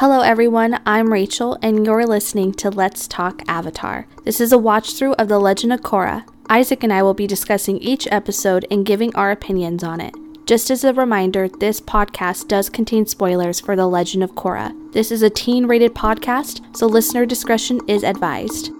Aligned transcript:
Hello, 0.00 0.20
everyone. 0.20 0.80
I'm 0.86 1.12
Rachel, 1.12 1.58
and 1.60 1.84
you're 1.84 2.06
listening 2.06 2.54
to 2.54 2.70
Let's 2.70 3.06
Talk 3.06 3.42
Avatar. 3.46 4.06
This 4.24 4.40
is 4.40 4.50
a 4.50 4.56
watch 4.56 4.94
through 4.94 5.12
of 5.16 5.28
The 5.28 5.38
Legend 5.38 5.74
of 5.74 5.82
Korra. 5.82 6.26
Isaac 6.48 6.82
and 6.82 6.90
I 6.90 7.02
will 7.02 7.12
be 7.12 7.26
discussing 7.26 7.76
each 7.76 8.08
episode 8.10 8.64
and 8.70 8.86
giving 8.86 9.14
our 9.14 9.30
opinions 9.30 9.84
on 9.84 10.00
it. 10.00 10.14
Just 10.46 10.70
as 10.70 10.84
a 10.84 10.94
reminder, 10.94 11.50
this 11.50 11.82
podcast 11.82 12.48
does 12.48 12.70
contain 12.70 13.04
spoilers 13.04 13.60
for 13.60 13.76
The 13.76 13.86
Legend 13.86 14.24
of 14.24 14.32
Korra. 14.32 14.74
This 14.94 15.12
is 15.12 15.20
a 15.20 15.28
teen 15.28 15.66
rated 15.66 15.94
podcast, 15.94 16.74
so 16.74 16.86
listener 16.86 17.26
discretion 17.26 17.78
is 17.86 18.02
advised. 18.02 18.70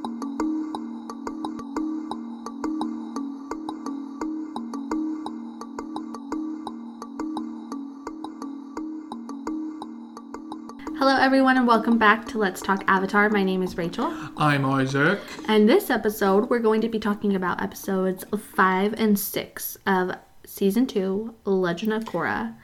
Hello, 11.01 11.17
everyone, 11.17 11.57
and 11.57 11.67
welcome 11.67 11.97
back 11.97 12.29
to 12.29 12.37
Let's 12.37 12.61
Talk 12.61 12.85
Avatar. 12.87 13.31
My 13.31 13.43
name 13.43 13.63
is 13.63 13.79
Rachel. 13.79 14.13
I'm 14.37 14.67
Isaac. 14.67 15.19
And 15.49 15.67
this 15.67 15.89
episode, 15.89 16.51
we're 16.51 16.59
going 16.59 16.83
to 16.83 16.91
be 16.91 16.99
talking 16.99 17.35
about 17.35 17.63
episodes 17.63 18.23
5 18.39 18.93
and 18.99 19.19
6 19.19 19.79
of 19.87 20.13
Season 20.45 20.87
2, 20.87 21.37
Legend 21.47 21.95
of 21.95 22.05
Korra. 22.05 22.55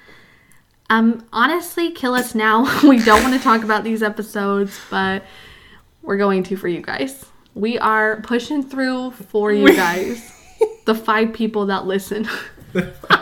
Um, 0.90 1.26
honestly, 1.32 1.90
kill 1.92 2.12
us 2.12 2.34
now. 2.34 2.64
we 2.86 3.02
don't 3.02 3.22
want 3.22 3.32
to 3.32 3.40
talk 3.40 3.64
about 3.64 3.84
these 3.84 4.02
episodes, 4.02 4.78
but 4.90 5.22
we're 6.02 6.18
going 6.18 6.42
to 6.42 6.58
for 6.58 6.68
you 6.68 6.82
guys. 6.82 7.24
We 7.54 7.78
are 7.78 8.20
pushing 8.20 8.62
through 8.62 9.12
for 9.12 9.50
you 9.50 9.74
guys, 9.74 10.30
the 10.84 10.94
five 10.94 11.32
people 11.32 11.64
that 11.64 11.86
listen. 11.86 12.28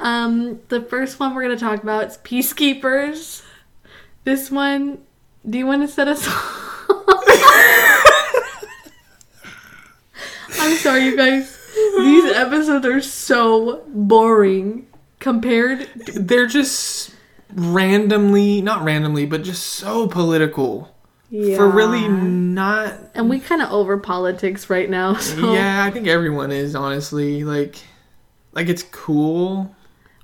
Um, 0.00 0.60
the 0.68 0.80
first 0.80 1.20
one 1.20 1.34
we're 1.34 1.42
gonna 1.42 1.58
talk 1.58 1.82
about 1.82 2.06
is 2.08 2.18
Peacekeepers. 2.18 3.44
This 4.24 4.50
one, 4.50 4.98
do 5.48 5.58
you 5.58 5.66
want 5.66 5.82
to 5.82 5.88
set 5.88 6.08
us? 6.08 6.26
Off 6.90 7.30
I'm 10.58 10.76
sorry, 10.76 11.04
you 11.04 11.16
guys. 11.16 11.56
These 11.98 12.32
episodes 12.32 12.84
are 12.84 13.00
so 13.00 13.82
boring 13.88 14.86
compared. 15.18 15.88
They're 16.14 16.46
just 16.46 17.14
randomly, 17.54 18.60
not 18.60 18.82
randomly, 18.84 19.26
but 19.26 19.42
just 19.42 19.64
so 19.64 20.06
political. 20.08 20.94
Yeah. 21.30 21.56
For 21.56 21.68
really 21.68 22.08
not. 22.08 22.94
And 23.14 23.30
we 23.30 23.38
kind 23.38 23.62
of 23.62 23.70
over 23.70 23.96
politics 23.98 24.68
right 24.68 24.90
now. 24.90 25.14
So 25.20 25.52
Yeah, 25.52 25.84
I 25.84 25.90
think 25.90 26.08
everyone 26.08 26.50
is 26.50 26.74
honestly 26.74 27.44
like, 27.44 27.76
like 28.52 28.68
it's 28.68 28.82
cool. 28.82 29.74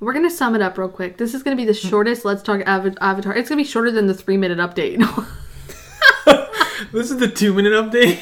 We're 0.00 0.12
gonna 0.12 0.30
sum 0.30 0.54
it 0.54 0.62
up 0.62 0.78
real 0.78 0.88
quick. 0.88 1.16
This 1.16 1.34
is 1.34 1.42
gonna 1.42 1.56
be 1.56 1.64
the 1.64 1.74
shortest 1.74 2.24
Let's 2.24 2.42
Talk 2.42 2.66
Av- 2.66 2.96
Avatar. 3.00 3.34
It's 3.34 3.48
gonna 3.48 3.62
be 3.62 3.68
shorter 3.68 3.90
than 3.90 4.06
the 4.06 4.14
three 4.14 4.36
minute 4.36 4.58
update. 4.58 5.02
This 6.92 7.10
is 7.10 7.18
the 7.18 7.28
two 7.28 7.54
minute 7.54 7.72
update. 7.72 8.20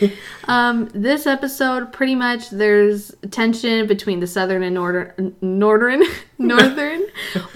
Um, 0.48 0.88
this 0.94 1.26
episode, 1.26 1.92
pretty 1.92 2.14
much, 2.14 2.50
there's 2.50 3.12
tension 3.32 3.88
between 3.88 4.20
the 4.20 4.26
southern 4.28 4.62
and 4.62 4.74
northern, 4.74 5.34
northern, 5.40 6.04
northern 6.38 7.04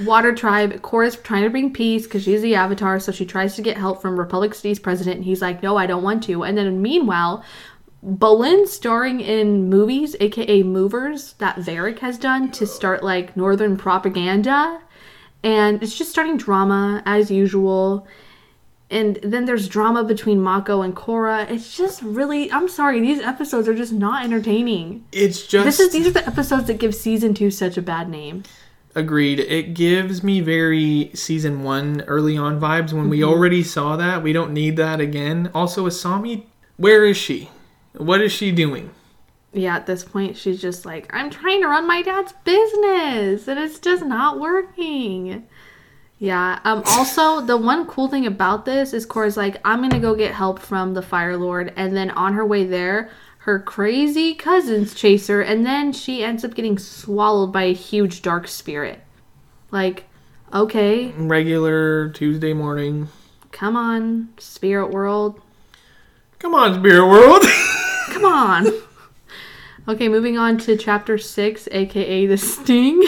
water 0.03 0.35
tribe. 0.35 0.83
Korra's 0.83 1.15
trying 1.15 1.45
to 1.45 1.51
bring 1.51 1.73
peace 1.73 2.05
because 2.05 2.25
she's 2.25 2.43
the 2.43 2.57
Avatar, 2.57 2.99
so 2.99 3.13
she 3.13 3.25
tries 3.25 3.55
to 3.55 3.63
get 3.63 3.77
help 3.77 4.03
from 4.03 4.19
Republic 4.19 4.55
City's 4.55 4.81
president, 4.81 5.19
and 5.19 5.25
he's 5.25 5.41
like, 5.41 5.63
"No, 5.63 5.77
I 5.77 5.87
don't 5.87 6.03
want 6.03 6.25
to." 6.25 6.43
And 6.43 6.59
then, 6.59 6.83
meanwhile, 6.83 7.45
Bolin 8.05 8.67
starring 8.67 9.21
in 9.21 9.69
movies, 9.69 10.17
aka 10.21 10.63
movers, 10.63 11.35
that 11.35 11.59
Varrick 11.59 11.99
has 11.99 12.19
done 12.19 12.51
to 12.53 12.67
start 12.67 13.03
like 13.03 13.37
northern 13.37 13.77
propaganda, 13.77 14.81
and 15.43 15.83
it's 15.83 15.97
just 15.97 16.11
starting 16.11 16.37
drama 16.37 17.03
as 17.05 17.31
usual 17.31 18.07
and 18.91 19.21
then 19.23 19.45
there's 19.45 19.69
drama 19.69 20.03
between 20.03 20.41
Mako 20.41 20.83
and 20.83 20.95
Korra. 20.97 21.49
It's 21.49 21.77
just 21.77 22.03
really 22.03 22.51
I'm 22.51 22.69
sorry, 22.69 23.01
these 23.01 23.21
episodes 23.21 23.69
are 23.69 23.75
just 23.75 23.93
not 23.93 24.25
entertaining. 24.25 25.05
It's 25.13 25.47
just 25.47 25.65
This 25.65 25.81
is 25.81 25.93
these 25.93 26.07
are 26.07 26.13
the 26.13 26.27
episodes 26.27 26.67
that 26.67 26.79
give 26.79 26.95
season 26.95 27.33
2 27.35 27.51
such 27.51 27.77
a 27.77 27.83
bad 27.83 28.09
name. 28.09 28.43
agreed. 28.95 29.39
It 29.39 29.75
gives 29.75 30.25
me 30.25 30.41
very 30.41 31.13
season 31.15 31.63
one 31.63 32.03
early 32.09 32.37
on 32.37 32.61
vibes 32.61 32.93
when 32.93 33.09
we 33.09 33.21
mm-hmm. 33.21 33.31
already 33.31 33.63
saw 33.63 33.97
that. 33.97 34.23
We 34.23 34.33
don't 34.33 34.53
need 34.53 34.77
that 34.77 35.01
again. 35.01 35.51
Also, 35.55 35.87
Asami, 35.87 36.43
where 36.77 37.05
is 37.05 37.17
she? 37.17 37.49
What 37.97 38.21
is 38.21 38.33
she 38.33 38.53
doing? 38.53 38.91
Yeah, 39.53 39.77
at 39.77 39.87
this 39.87 40.05
point 40.05 40.37
she's 40.37 40.61
just 40.61 40.85
like, 40.87 41.11
I'm 41.15 41.31
trying 41.31 41.61
to 41.63 41.69
run 41.69 41.87
my 41.87 42.03
dad's 42.03 42.33
business 42.45 43.49
and 43.49 43.59
it's 43.59 43.79
just 43.79 44.05
not 44.05 44.39
working. 44.39 45.47
Yeah. 46.19 46.61
Um 46.65 46.83
also 46.87 47.41
the 47.41 47.57
one 47.57 47.87
cool 47.87 48.09
thing 48.09 48.27
about 48.27 48.65
this 48.65 48.93
is 48.93 49.07
Korra's 49.07 49.37
like, 49.37 49.61
I'm 49.65 49.81
gonna 49.83 49.99
go 50.01 50.15
get 50.15 50.35
help 50.35 50.61
from 50.61 50.95
the 50.95 51.03
Fire 51.03 51.37
Lord 51.37 51.73
and 51.77 51.97
then 51.97 52.11
on 52.11 52.35
her 52.35 52.47
way 52.47 52.65
there 52.65 53.11
her 53.45 53.59
crazy 53.59 54.35
cousins 54.35 54.95
chase 54.95 55.29
her, 55.29 55.41
and 55.41 55.65
then 55.65 55.95
she 55.95 56.23
ends 56.23 56.45
up 56.45 56.55
getting 56.55 56.79
swallowed 56.79 57.51
by 57.51 57.63
a 57.63 57.73
huge 57.73 58.21
dark 58.21 58.47
spirit. 58.47 59.01
Like, 59.71 60.05
okay, 60.53 61.13
Regular 61.13 62.11
Tuesday 62.11 62.53
morning. 62.53 63.09
come 63.51 63.77
on, 63.77 64.29
spirit 64.37 64.91
world, 64.91 65.41
Come 66.41 66.55
on, 66.55 66.81
Spirit 66.81 67.07
World. 67.07 67.45
come 68.21 68.33
on. 68.33 68.67
Okay, 69.89 70.09
moving 70.09 70.37
on 70.39 70.59
to 70.59 70.77
chapter 70.77 71.19
six, 71.19 71.69
aka 71.73 72.27
the 72.27 72.37
Sting. 72.37 73.03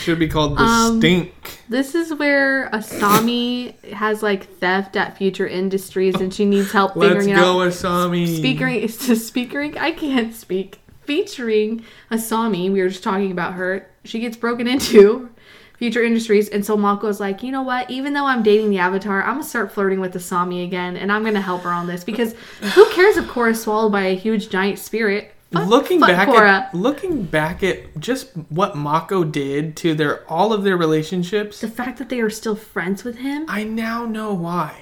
Should 0.00 0.18
be 0.18 0.28
called 0.28 0.56
the 0.56 0.62
Um, 0.62 0.98
stink. 1.00 1.34
This 1.68 1.94
is 1.94 2.12
where 2.14 2.68
Asami 2.70 3.74
has 3.92 4.22
like 4.22 4.58
theft 4.58 4.96
at 4.96 5.16
Future 5.16 5.46
Industries, 5.46 6.14
and 6.16 6.32
she 6.32 6.44
needs 6.44 6.72
help 6.72 6.94
Let's 6.94 7.14
figuring 7.14 7.36
go, 7.36 7.52
out. 7.52 7.56
Let's 7.56 7.82
go, 7.82 7.88
Asami. 7.88 8.36
Speaking 8.36 8.68
is 8.68 8.96
to 9.06 9.16
speaking, 9.16 9.76
I 9.78 9.92
can't 9.92 10.34
speak. 10.34 10.78
Featuring 11.02 11.84
Asami, 12.10 12.70
we 12.70 12.82
were 12.82 12.88
just 12.88 13.02
talking 13.02 13.32
about 13.32 13.54
her. 13.54 13.88
She 14.04 14.20
gets 14.20 14.36
broken 14.36 14.66
into 14.66 15.30
Future 15.78 16.02
Industries, 16.02 16.48
and 16.48 16.64
so 16.66 16.76
Mako's 16.76 17.20
like, 17.20 17.42
you 17.42 17.52
know 17.52 17.62
what? 17.62 17.88
Even 17.90 18.12
though 18.12 18.26
I'm 18.26 18.42
dating 18.42 18.70
the 18.70 18.78
Avatar, 18.78 19.22
I'm 19.22 19.34
gonna 19.34 19.44
start 19.44 19.72
flirting 19.72 20.00
with 20.00 20.12
the 20.12 20.18
Asami 20.18 20.64
again, 20.64 20.96
and 20.96 21.10
I'm 21.12 21.22
gonna 21.24 21.40
help 21.40 21.62
her 21.62 21.70
on 21.70 21.86
this 21.86 22.02
because 22.04 22.34
who 22.74 22.90
cares 22.90 23.16
if 23.16 23.26
Korra's 23.26 23.62
swallowed 23.62 23.92
by 23.92 24.02
a 24.02 24.16
huge 24.16 24.48
giant 24.50 24.78
spirit? 24.80 25.32
Fuck- 25.52 25.68
looking 25.68 26.00
fuck 26.00 26.08
back 26.10 26.28
Korra. 26.28 26.48
at 26.48 26.74
looking 26.74 27.22
back 27.22 27.62
at 27.62 27.98
just 27.98 28.30
what 28.50 28.76
Mako 28.76 29.24
did 29.24 29.76
to 29.78 29.94
their 29.94 30.30
all 30.30 30.52
of 30.52 30.62
their 30.64 30.76
relationships, 30.76 31.60
the 31.60 31.68
fact 31.68 31.98
that 31.98 32.08
they 32.10 32.20
are 32.20 32.28
still 32.28 32.56
friends 32.56 33.02
with 33.04 33.18
him, 33.18 33.46
I 33.48 33.62
now 33.64 34.04
know 34.04 34.34
why. 34.34 34.74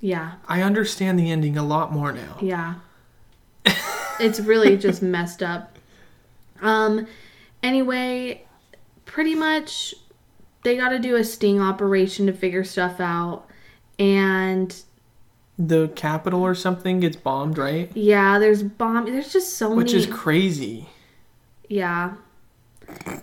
yeah, 0.00 0.32
I 0.46 0.60
understand 0.62 1.18
the 1.18 1.30
ending 1.32 1.56
a 1.56 1.64
lot 1.64 1.90
more 1.90 2.12
now. 2.12 2.36
Yeah. 2.40 2.74
it's 4.20 4.38
really 4.40 4.76
just 4.86 5.02
messed 5.02 5.42
up. 5.42 5.78
Um 6.62 7.06
anyway, 7.62 8.44
pretty 9.06 9.34
much 9.34 9.94
they 10.64 10.76
got 10.76 10.88
to 10.88 10.98
do 10.98 11.14
a 11.14 11.22
sting 11.24 11.60
operation 11.60 12.26
to 12.26 12.32
figure 12.32 12.64
stuff 12.64 12.98
out 13.00 13.44
and 13.98 14.82
The 15.58 15.88
capital 15.94 16.42
or 16.42 16.54
something 16.56 16.98
gets 17.00 17.16
bombed, 17.16 17.56
right? 17.58 17.90
yeah, 17.94 18.38
there's 18.40 18.62
bomb 18.64 19.06
there's 19.06 19.32
just 19.32 19.56
so 19.56 19.68
Which 19.74 19.92
many 19.92 19.98
Which 19.98 20.08
is 20.08 20.12
crazy. 20.14 20.88
yeah. 21.68 22.14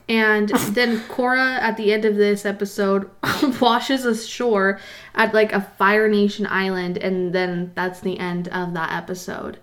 And 0.10 0.50
then 0.50 1.00
Korra, 1.02 1.60
at 1.60 1.78
the 1.78 1.94
end 1.94 2.04
of 2.06 2.16
this 2.16 2.46
episode 2.46 3.10
washes 3.62 4.06
ashore 4.06 4.80
at 5.14 5.34
like 5.36 5.54
a 5.54 5.62
Fire 5.62 6.08
Nation 6.10 6.48
island 6.48 6.98
and 6.98 7.34
then 7.34 7.72
that's 7.76 8.00
the 8.00 8.18
end 8.20 8.48
of 8.48 8.74
that 8.74 8.92
episode. 8.92 9.60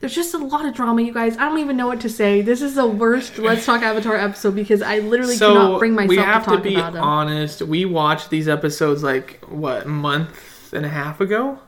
There's 0.00 0.14
just 0.14 0.32
a 0.32 0.38
lot 0.38 0.64
of 0.64 0.74
drama, 0.74 1.02
you 1.02 1.12
guys. 1.12 1.36
I 1.36 1.48
don't 1.48 1.58
even 1.58 1.76
know 1.76 1.88
what 1.88 2.00
to 2.02 2.08
say. 2.08 2.40
This 2.40 2.62
is 2.62 2.76
the 2.76 2.86
worst 2.86 3.36
Let's 3.36 3.66
Talk 3.66 3.82
Avatar 3.82 4.14
episode 4.14 4.54
because 4.54 4.80
I 4.80 5.00
literally 5.00 5.36
cannot 5.36 5.80
bring 5.80 5.94
myself 5.94 6.10
to 6.10 6.22
talk 6.22 6.46
about 6.46 6.64
we 6.64 6.74
have 6.74 6.92
to 6.92 6.92
be 6.92 6.98
honest. 6.98 7.62
We 7.62 7.84
watched 7.84 8.30
these 8.30 8.46
episodes 8.46 9.02
like 9.02 9.42
what 9.48 9.88
month 9.88 10.72
and 10.72 10.86
a 10.86 10.88
half 10.88 11.20
ago, 11.20 11.58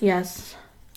yes. 0.00 0.56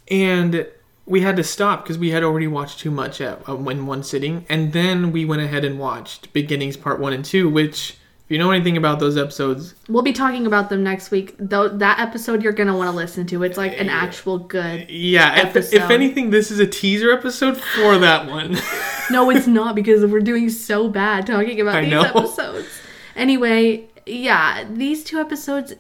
and 0.09 0.65
we 1.05 1.21
had 1.21 1.35
to 1.35 1.43
stop 1.43 1.83
because 1.83 1.99
we 1.99 2.09
had 2.09 2.23
already 2.23 2.47
watched 2.47 2.79
too 2.79 2.89
much 2.89 3.21
at 3.21 3.47
uh, 3.47 3.55
in 3.55 3.85
one 3.85 4.01
sitting, 4.01 4.45
and 4.49 4.73
then 4.73 5.11
we 5.11 5.23
went 5.23 5.43
ahead 5.43 5.63
and 5.63 5.77
watched 5.77 6.33
Beginnings 6.33 6.77
Part 6.77 6.99
One 6.99 7.13
and 7.13 7.23
Two, 7.23 7.47
which. 7.49 7.97
You 8.31 8.37
know 8.37 8.49
anything 8.51 8.77
about 8.77 9.01
those 9.01 9.17
episodes, 9.17 9.75
We'll 9.89 10.03
be 10.03 10.13
talking 10.13 10.47
about 10.47 10.69
them 10.69 10.83
next 10.83 11.11
week. 11.11 11.35
Though 11.37 11.67
that 11.67 11.99
episode 11.99 12.41
you're 12.41 12.53
gonna 12.53 12.77
want 12.77 12.89
to 12.89 12.95
listen 12.95 13.27
to. 13.27 13.43
It's 13.43 13.57
like 13.57 13.77
an 13.77 13.89
actual 13.89 14.37
good. 14.39 14.89
yeah. 14.89 15.49
If, 15.49 15.73
if 15.73 15.89
anything, 15.89 16.29
this 16.29 16.49
is 16.49 16.59
a 16.59 16.65
teaser 16.65 17.11
episode 17.11 17.57
for 17.57 17.97
that 17.97 18.29
one. 18.29 18.57
No, 19.11 19.29
it's 19.29 19.45
not 19.47 19.75
because 19.75 20.05
we're 20.09 20.21
doing 20.21 20.49
so 20.49 20.87
bad 20.87 21.27
talking 21.27 21.59
about 21.59 21.75
I 21.75 21.81
these 21.81 21.91
know. 21.91 22.03
episodes. 22.03 22.69
Anyway, 23.13 23.89
yeah, 24.05 24.63
these 24.71 25.03
two 25.03 25.19
episodes 25.19 25.73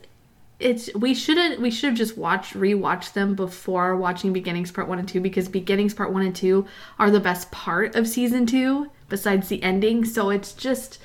it's 0.59 0.93
we 0.93 1.13
should 1.13 1.37
have 1.37 1.57
we 1.59 1.71
should 1.71 1.91
have 1.91 1.97
just 1.97 2.17
watched 2.17 2.53
rewatched 2.53 3.13
them 3.13 3.33
before 3.35 3.95
watching 3.95 4.33
beginnings 4.33 4.71
part 4.71 4.89
1 4.89 4.99
and 4.99 5.07
2 5.07 5.21
because 5.21 5.47
beginnings 5.47 5.93
part 5.93 6.11
1 6.11 6.21
and 6.21 6.35
2 6.35 6.65
are 6.99 7.09
the 7.09 7.19
best 7.21 7.49
part 7.51 7.95
of 7.95 8.07
season 8.07 8.45
2 8.45 8.91
besides 9.09 9.47
the 9.47 9.63
ending 9.63 10.03
so 10.05 10.29
it's 10.29 10.51
just 10.53 10.99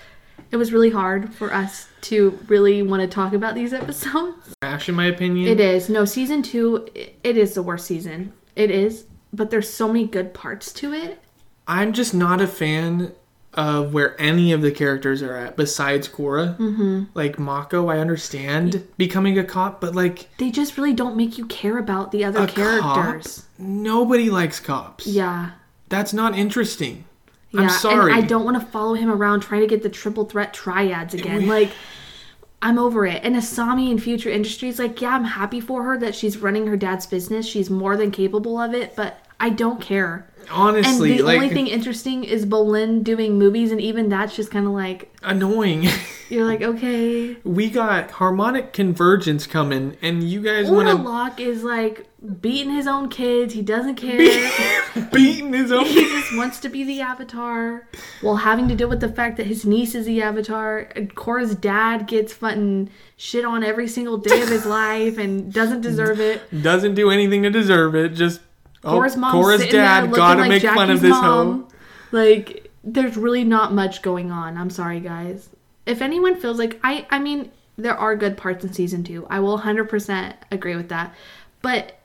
It 0.56 0.58
was 0.58 0.72
really 0.72 0.88
hard 0.88 1.34
for 1.34 1.52
us 1.52 1.86
to 2.00 2.38
really 2.46 2.80
want 2.80 3.02
to 3.02 3.06
talk 3.06 3.34
about 3.34 3.54
these 3.54 3.74
episodes. 3.74 4.54
Trash, 4.62 4.88
in 4.88 4.94
my 4.94 5.04
opinion. 5.04 5.48
It 5.48 5.60
is. 5.60 5.90
No, 5.90 6.06
season 6.06 6.42
two, 6.42 6.88
it 6.94 7.36
is 7.36 7.52
the 7.52 7.62
worst 7.62 7.84
season. 7.86 8.32
It 8.54 8.70
is. 8.70 9.04
But 9.34 9.50
there's 9.50 9.68
so 9.68 9.86
many 9.86 10.06
good 10.06 10.32
parts 10.32 10.72
to 10.72 10.94
it. 10.94 11.20
I'm 11.68 11.92
just 11.92 12.14
not 12.14 12.40
a 12.40 12.46
fan 12.46 13.12
of 13.52 13.92
where 13.92 14.18
any 14.18 14.50
of 14.52 14.62
the 14.62 14.70
characters 14.70 15.22
are 15.22 15.36
at 15.36 15.58
besides 15.58 16.08
Korra. 16.08 16.56
Mm-hmm. 16.56 17.04
Like 17.12 17.38
Mako, 17.38 17.88
I 17.88 17.98
understand 17.98 18.88
becoming 18.96 19.38
a 19.38 19.44
cop, 19.44 19.82
but 19.82 19.94
like 19.94 20.34
They 20.38 20.50
just 20.50 20.78
really 20.78 20.94
don't 20.94 21.18
make 21.18 21.36
you 21.36 21.44
care 21.44 21.76
about 21.76 22.12
the 22.12 22.24
other 22.24 22.46
characters. 22.46 23.40
cop, 23.40 23.44
nobody 23.58 24.30
likes 24.30 24.58
cops. 24.58 25.06
Yeah. 25.06 25.50
That's 25.90 26.14
not 26.14 26.34
interesting. 26.34 27.04
Yeah. 27.56 27.62
I'm 27.64 27.70
sorry. 27.70 28.12
And 28.12 28.24
I 28.24 28.26
don't 28.26 28.44
want 28.44 28.60
to 28.60 28.66
follow 28.66 28.94
him 28.94 29.10
around 29.10 29.40
trying 29.40 29.62
to 29.62 29.66
get 29.66 29.82
the 29.82 29.88
triple 29.88 30.24
threat 30.24 30.54
triads 30.54 31.14
again. 31.14 31.46
Like, 31.46 31.72
I'm 32.62 32.78
over 32.78 33.06
it. 33.06 33.22
And 33.22 33.36
Asami 33.36 33.90
in 33.90 33.98
Future 33.98 34.30
Industries, 34.30 34.78
like, 34.78 35.00
yeah, 35.00 35.10
I'm 35.10 35.24
happy 35.24 35.60
for 35.60 35.82
her 35.84 35.98
that 35.98 36.14
she's 36.14 36.38
running 36.38 36.66
her 36.66 36.76
dad's 36.76 37.06
business. 37.06 37.46
She's 37.46 37.70
more 37.70 37.96
than 37.96 38.10
capable 38.10 38.58
of 38.58 38.74
it, 38.74 38.96
but 38.96 39.18
I 39.38 39.50
don't 39.50 39.80
care. 39.80 40.28
And 40.50 41.00
the 41.00 41.22
like 41.22 41.36
only 41.36 41.48
thing 41.48 41.66
interesting 41.66 42.24
is 42.24 42.46
Bolin 42.46 43.02
doing 43.02 43.38
movies, 43.38 43.72
and 43.72 43.80
even 43.80 44.08
that's 44.08 44.36
just 44.36 44.50
kind 44.50 44.66
of 44.66 44.72
like, 44.72 45.12
annoying. 45.22 45.88
you're 46.28 46.44
like, 46.44 46.62
okay. 46.62 47.36
we 47.44 47.70
got 47.70 48.12
harmonic 48.12 48.72
convergence 48.72 49.46
coming, 49.46 49.96
and 50.02 50.22
you 50.24 50.40
guys 50.40 50.70
want 50.70 50.88
to 50.88 50.94
Locke 50.94 51.40
is 51.40 51.62
like 51.62 52.06
beating 52.40 52.72
his 52.72 52.86
own 52.86 53.08
kids. 53.08 53.54
He 53.54 53.62
doesn't 53.62 53.96
care. 53.96 54.18
beating 55.12 55.52
his 55.52 55.70
own. 55.70 55.84
he 55.86 56.02
just 56.02 56.36
wants 56.36 56.60
to 56.60 56.68
be 56.68 56.84
the 56.84 57.00
avatar 57.00 57.88
while 58.20 58.36
having 58.36 58.68
to 58.68 58.74
deal 58.74 58.88
with 58.88 59.00
the 59.00 59.08
fact 59.08 59.36
that 59.36 59.46
his 59.46 59.64
niece 59.64 59.94
is 59.94 60.06
the 60.06 60.22
avatar. 60.22 60.90
And 60.96 61.14
Korra's 61.14 61.54
dad 61.54 62.06
gets 62.06 62.32
fucking 62.32 62.90
shit 63.16 63.44
on 63.44 63.62
every 63.62 63.88
single 63.88 64.18
day 64.18 64.42
of 64.42 64.48
his 64.48 64.66
life 64.66 65.18
and 65.18 65.52
doesn't 65.52 65.80
deserve 65.80 66.20
it. 66.20 66.42
Doesn't 66.62 66.94
do 66.94 67.10
anything 67.10 67.42
to 67.42 67.50
deserve 67.50 67.94
it. 67.94 68.10
Just 68.10 68.40
oh, 68.86 68.98
Korra's 68.98 69.16
mom 69.16 69.44
sitting 69.58 69.72
dad 69.72 70.10
gotta 70.12 70.40
like 70.40 70.48
make 70.48 70.62
Jackie's 70.62 70.76
fun 70.76 70.90
of 70.90 71.00
this 71.00 71.10
mom. 71.10 71.62
hoe. 71.62 71.68
Like, 72.12 72.70
there's 72.84 73.16
really 73.16 73.44
not 73.44 73.72
much 73.72 74.02
going 74.02 74.30
on. 74.30 74.56
I'm 74.56 74.70
sorry, 74.70 75.00
guys. 75.00 75.50
If 75.84 76.00
anyone 76.00 76.36
feels 76.40 76.58
like 76.58 76.78
I, 76.82 77.06
I 77.10 77.18
mean, 77.18 77.50
there 77.76 77.96
are 77.96 78.16
good 78.16 78.36
parts 78.36 78.64
in 78.64 78.72
season 78.72 79.04
two. 79.04 79.26
I 79.28 79.40
will 79.40 79.58
100% 79.58 80.34
agree 80.50 80.76
with 80.76 80.88
that. 80.88 81.14
But 81.62 81.98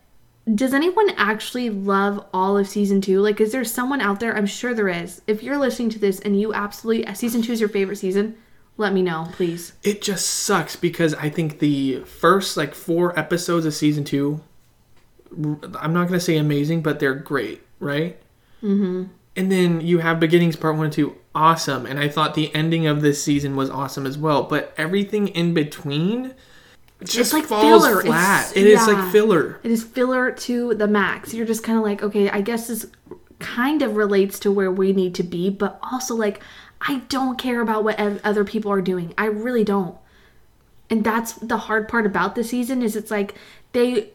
does 0.54 0.74
anyone 0.74 1.12
actually 1.18 1.70
love 1.70 2.26
all 2.34 2.58
of 2.58 2.68
season 2.68 3.00
two? 3.02 3.22
Like, 3.22 3.40
is 3.40 3.52
there 3.52 3.64
someone 3.64 4.02
out 4.02 4.20
there? 4.20 4.36
I'm 4.36 4.46
sure 4.46 4.74
there 4.74 4.90
is. 4.90 5.22
If 5.28 5.44
you're 5.44 5.58
listening 5.58 5.90
to 5.92 6.00
this 6.00 6.20
and 6.20 6.40
you 6.40 6.54
absolutely 6.54 7.14
season 7.14 7.42
two 7.42 7.54
is 7.54 7.60
your 7.60 7.70
favorite 7.70 7.98
season, 7.98 8.36
let 8.78 8.94
me 8.94 9.02
know, 9.02 9.28
please. 9.34 9.74
It 9.84 10.02
just 10.02 10.26
sucks 10.26 10.76
because 10.76 11.14
I 11.14 11.30
think 11.30 11.60
the 11.60 12.00
first 12.02 12.58
like 12.58 12.74
four 12.74 13.18
episodes 13.18 13.66
of 13.66 13.74
season 13.74 14.04
two, 14.04 14.42
I'm 15.80 15.94
not 15.94 16.08
gonna 16.08 16.20
say 16.20 16.38
amazing, 16.38 16.82
but 16.82 17.00
they're 17.00 17.16
great, 17.16 17.62
right? 17.80 18.18
Mm-hmm. 18.64 19.04
And 19.36 19.52
then 19.52 19.82
you 19.82 20.00
have 20.00 20.20
beginnings 20.20 20.56
part 20.56 20.76
one 20.76 20.86
and 20.86 20.94
two, 20.94 21.16
awesome, 21.34 21.86
and 21.86 21.98
I 22.00 22.10
thought 22.10 22.34
the 22.36 22.54
ending 22.54 22.86
of 22.88 23.02
this 23.02 23.24
season 23.24 23.56
was 23.56 23.70
awesome 23.70 24.06
as 24.06 24.18
well. 24.18 24.44
But 24.44 24.74
everything 24.78 25.30
in 25.30 25.54
between 25.54 26.34
just 27.04 27.34
like 27.34 27.46
falls 27.46 27.86
filler. 27.86 28.02
flat. 28.02 28.52
It's- 28.52 28.58
It 28.58 28.68
is 28.68 28.88
yeah. 28.88 28.94
like 28.94 29.12
filler. 29.12 29.60
It 29.64 29.72
is 29.72 29.84
filler 29.84 30.32
to 30.32 30.76
the 30.76 30.88
max. 30.88 31.34
You're 31.34 31.48
just 31.48 31.64
kind 31.64 31.78
of 31.78 31.84
like, 31.84 32.04
okay, 32.04 32.30
I 32.30 32.42
guess 32.42 32.68
this 32.68 32.86
kind 33.40 33.82
of 33.82 33.96
relates 33.96 34.38
to 34.40 34.52
where 34.52 34.70
we 34.72 34.94
need 34.94 35.16
to 35.16 35.24
be, 35.24 35.50
but 35.50 35.80
also 35.92 36.14
like, 36.14 36.42
I 36.82 37.00
don't 37.10 37.40
care 37.40 37.62
about 37.62 37.84
what 37.84 37.98
ev- 38.00 38.22
other 38.24 38.44
people 38.44 38.72
are 38.72 38.82
doing. 38.82 39.14
I 39.18 39.26
really 39.26 39.64
don't. 39.64 39.96
And 40.92 41.04
that's 41.04 41.34
the 41.34 41.58
hard 41.58 41.88
part 41.88 42.06
about 42.06 42.36
the 42.36 42.44
season 42.44 42.84
is 42.84 42.96
it's 42.96 43.10
like 43.10 43.34
they 43.72 44.10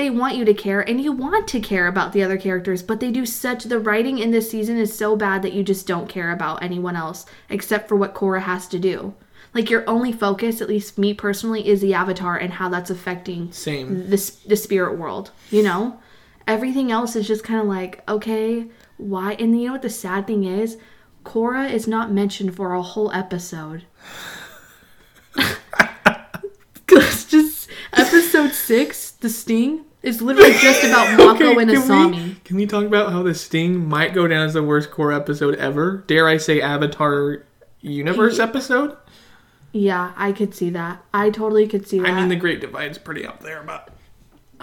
they 0.00 0.08
want 0.10 0.34
you 0.34 0.46
to 0.46 0.54
care 0.54 0.80
and 0.80 0.98
you 0.98 1.12
want 1.12 1.46
to 1.46 1.60
care 1.60 1.86
about 1.86 2.14
the 2.14 2.22
other 2.22 2.38
characters, 2.38 2.82
but 2.82 3.00
they 3.00 3.10
do 3.10 3.26
such 3.26 3.64
the 3.64 3.78
writing 3.78 4.18
in 4.18 4.30
this 4.30 4.50
season 4.50 4.78
is 4.78 4.96
so 4.96 5.14
bad 5.14 5.42
that 5.42 5.52
you 5.52 5.62
just 5.62 5.86
don't 5.86 6.08
care 6.08 6.30
about 6.30 6.62
anyone 6.62 6.96
else 6.96 7.26
except 7.50 7.86
for 7.86 7.96
what 7.96 8.14
Korra 8.14 8.40
has 8.40 8.66
to 8.68 8.78
do. 8.78 9.14
Like 9.52 9.68
your 9.68 9.84
only 9.86 10.10
focus, 10.10 10.62
at 10.62 10.68
least 10.68 10.96
me 10.96 11.12
personally, 11.12 11.68
is 11.68 11.82
the 11.82 11.92
avatar 11.92 12.38
and 12.38 12.54
how 12.54 12.70
that's 12.70 12.88
affecting 12.88 13.52
Same. 13.52 14.08
the, 14.08 14.32
the 14.46 14.56
spirit 14.56 14.98
world, 14.98 15.32
you 15.50 15.62
know? 15.62 16.00
Everything 16.46 16.90
else 16.90 17.14
is 17.14 17.28
just 17.28 17.44
kind 17.44 17.60
of 17.60 17.66
like, 17.66 18.02
okay, 18.08 18.68
why? 18.96 19.34
And 19.34 19.60
you 19.60 19.66
know 19.66 19.72
what 19.72 19.82
the 19.82 19.90
sad 19.90 20.26
thing 20.26 20.44
is? 20.44 20.78
Korra 21.24 21.70
is 21.70 21.86
not 21.86 22.10
mentioned 22.10 22.56
for 22.56 22.72
a 22.72 22.80
whole 22.80 23.12
episode. 23.12 23.84
It's 26.92 27.24
just 27.24 27.70
episode 27.92 28.52
six, 28.52 29.12
The 29.12 29.28
Sting, 29.28 29.84
is 30.02 30.22
literally 30.22 30.54
just 30.54 30.82
about 30.84 31.18
Mako 31.18 31.58
and 31.58 31.70
can 31.70 31.82
Asami. 31.82 32.24
we, 32.24 32.34
can 32.44 32.56
we 32.56 32.66
talk 32.66 32.84
about 32.84 33.12
how 33.12 33.22
the 33.22 33.34
Sting 33.34 33.86
might 33.86 34.14
go 34.14 34.26
down 34.26 34.46
as 34.46 34.54
the 34.54 34.62
worst 34.62 34.90
Korra 34.90 35.16
episode 35.16 35.54
ever? 35.56 36.04
Dare 36.06 36.28
I 36.28 36.36
say 36.36 36.60
Avatar 36.60 37.44
universe 37.80 38.38
episode? 38.38 38.96
Yeah, 39.72 40.12
I 40.16 40.32
could 40.32 40.54
see 40.54 40.70
that. 40.70 41.04
I 41.14 41.30
totally 41.30 41.66
could 41.66 41.86
see 41.86 42.00
that. 42.00 42.08
I 42.08 42.18
mean, 42.18 42.28
the 42.28 42.36
Great 42.36 42.60
Divide's 42.60 42.98
pretty 42.98 43.24
up 43.24 43.40
there, 43.40 43.62
but 43.62 43.90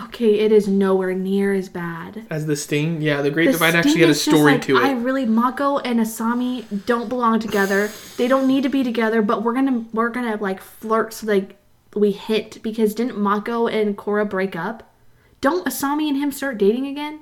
okay, 0.01 0.39
it 0.39 0.51
is 0.51 0.67
nowhere 0.67 1.13
near 1.13 1.53
as 1.53 1.69
bad. 1.69 2.25
as 2.29 2.45
the 2.45 2.55
Sting, 2.55 3.01
yeah, 3.01 3.21
the 3.21 3.31
Great 3.31 3.45
The 3.45 3.53
Divide 3.53 3.75
actually 3.75 4.01
had 4.01 4.09
a 4.09 4.15
story 4.15 4.53
like, 4.53 4.63
to 4.63 4.77
it. 4.77 4.83
I 4.83 4.91
really 4.91 5.25
Mako 5.25 5.79
and 5.79 5.99
Asami 5.99 6.85
don't 6.85 7.09
belong 7.09 7.39
together. 7.39 7.89
They 8.17 8.27
don't 8.27 8.47
need 8.47 8.63
to 8.63 8.69
be 8.69 8.83
together, 8.83 9.21
but 9.21 9.43
we're 9.43 9.53
gonna 9.53 9.85
we're 9.93 10.09
gonna 10.09 10.37
like 10.37 10.61
flirt 10.61 11.13
so 11.13 11.27
like 11.27 11.57
we 11.95 12.11
hit 12.11 12.61
because 12.61 12.93
didn't 12.93 13.17
Mako 13.17 13.67
and 13.67 13.97
Korra 13.97 14.29
break 14.29 14.55
up? 14.55 14.86
Don't 15.41 15.65
Asami 15.65 16.07
and 16.07 16.17
him 16.17 16.31
start 16.31 16.57
dating 16.57 16.87
again? 16.87 17.19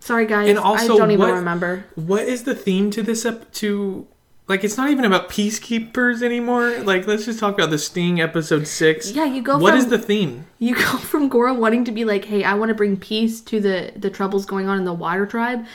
Sorry 0.00 0.26
guys, 0.26 0.48
And 0.48 0.58
also, 0.58 0.94
I 0.94 0.98
don't 0.98 1.10
even 1.10 1.26
what- 1.28 1.34
remember. 1.34 1.84
What 1.94 2.22
is 2.24 2.44
the 2.44 2.54
theme 2.54 2.90
to 2.92 3.02
this 3.02 3.24
ep- 3.24 3.50
to 3.54 4.06
like 4.46 4.64
it's 4.64 4.76
not 4.78 4.88
even 4.90 5.04
about 5.04 5.28
peacekeepers 5.28 6.22
anymore. 6.22 6.78
Like 6.78 7.06
let's 7.06 7.24
just 7.26 7.38
talk 7.38 7.54
about 7.54 7.70
the 7.70 7.78
Sting 7.78 8.20
episode 8.20 8.66
6. 8.66 9.12
Yeah, 9.12 9.24
you 9.26 9.42
go 9.42 9.58
What 9.58 9.70
from 9.72 9.78
is 9.80 9.86
the 9.88 9.98
theme? 9.98 10.46
you 10.58 10.74
go 10.74 10.80
from 11.10 11.28
Korra 11.28 11.54
wanting 11.56 11.84
to 11.84 11.92
be 11.92 12.04
like, 12.04 12.24
"Hey, 12.26 12.44
I 12.44 12.54
want 12.54 12.68
to 12.70 12.74
bring 12.74 12.96
peace 12.96 13.40
to 13.42 13.60
the 13.60 13.92
the 13.96 14.08
troubles 14.10 14.46
going 14.46 14.68
on 14.68 14.78
in 14.78 14.84
the 14.84 14.92
Water 14.94 15.26
Tribe," 15.26 15.66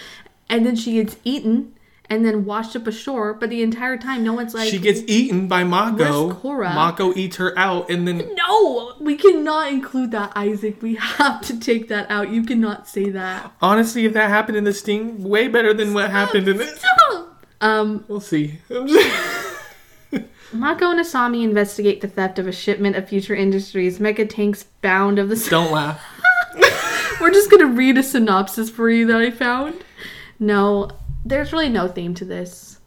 and 0.49 0.65
then 0.65 0.75
she 0.75 0.93
gets 0.93 1.17
eaten 1.23 1.73
and 2.13 2.23
then 2.25 2.45
washed 2.45 2.75
up 2.75 2.85
ashore. 2.87 3.33
But 3.33 3.49
the 3.49 3.61
entire 3.63 3.97
time, 3.97 4.23
no 4.23 4.33
one's 4.33 4.53
like, 4.53 4.69
she 4.69 4.77
gets 4.79 5.01
eaten 5.07 5.47
by 5.47 5.63
Mako. 5.63 6.33
Korra? 6.33 6.73
Mako 6.75 7.13
eats 7.15 7.37
her 7.37 7.57
out 7.57 7.89
and 7.89 8.07
then 8.07 8.29
No, 8.35 8.93
we 8.99 9.15
cannot 9.17 9.71
include 9.73 10.11
that, 10.11 10.31
Isaac. 10.35 10.81
We 10.81 10.95
have 10.95 11.41
to 11.47 11.59
take 11.59 11.87
that 11.89 12.09
out. 12.11 12.29
You 12.29 12.43
cannot 12.43 12.87
say 12.87 13.09
that. 13.09 13.51
honestly 13.61 14.05
if 14.05 14.13
that 14.13 14.29
happened 14.29 14.57
in 14.57 14.63
the 14.63 14.73
Sting, 14.73 15.23
way 15.23 15.47
better 15.47 15.73
than 15.73 15.93
what 15.93 16.11
happened 16.11 16.47
in 16.47 16.61
it. 16.61 16.69
Stop. 16.77 17.43
Um, 17.61 18.05
We'll 18.07 18.19
see. 18.19 18.59
Mako 20.53 20.91
and 20.91 20.99
Asami 20.99 21.43
investigate 21.43 22.01
the 22.01 22.07
theft 22.07 22.37
of 22.37 22.47
a 22.47 22.51
shipment 22.51 22.95
of 22.95 23.09
Future 23.09 23.33
Industries 23.33 23.97
mecha 23.97 24.29
tanks 24.29 24.65
bound 24.81 25.17
of 25.17 25.29
the. 25.29 25.35
Don't 25.49 25.71
laugh. 25.71 25.99
We're 27.19 27.31
just 27.31 27.49
gonna 27.49 27.65
read 27.67 27.97
a 27.97 28.03
synopsis 28.03 28.69
for 28.69 28.87
you 28.89 29.07
that 29.07 29.19
I 29.19 29.31
found. 29.31 29.83
No, 30.39 30.89
there's 31.25 31.51
really 31.53 31.69
no 31.69 31.87
theme 31.87 32.13
to 32.15 32.25
this. 32.25 32.79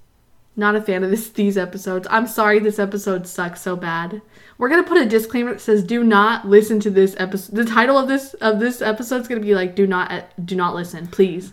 Not 0.59 0.75
a 0.75 0.81
fan 0.81 1.05
of 1.05 1.11
this 1.11 1.29
these 1.29 1.59
episodes. 1.59 2.07
I'm 2.11 2.27
sorry 2.27 2.59
this 2.59 2.79
episode 2.79 3.27
sucks 3.27 3.61
so 3.61 3.77
bad. 3.77 4.23
We're 4.57 4.71
gonna 4.71 4.85
put 4.85 4.97
a 4.97 5.05
disclaimer 5.07 5.53
that 5.53 5.61
says 5.61 5.83
do 5.83 6.03
not 6.03 6.47
listen 6.49 6.81
to 6.81 6.91
this 6.91 7.15
episode. 7.19 7.57
The 7.57 7.65
title 7.67 7.99
of 7.99 8.09
this 8.09 8.33
of 8.35 8.59
this 8.59 8.81
episode 8.81 9.21
is 9.21 9.29
gonna 9.29 9.43
be 9.43 9.55
like 9.55 9.75
do 9.75 9.87
not 9.87 10.25
do 10.47 10.57
not 10.57 10.75
listen, 10.75 11.07
please. 11.09 11.53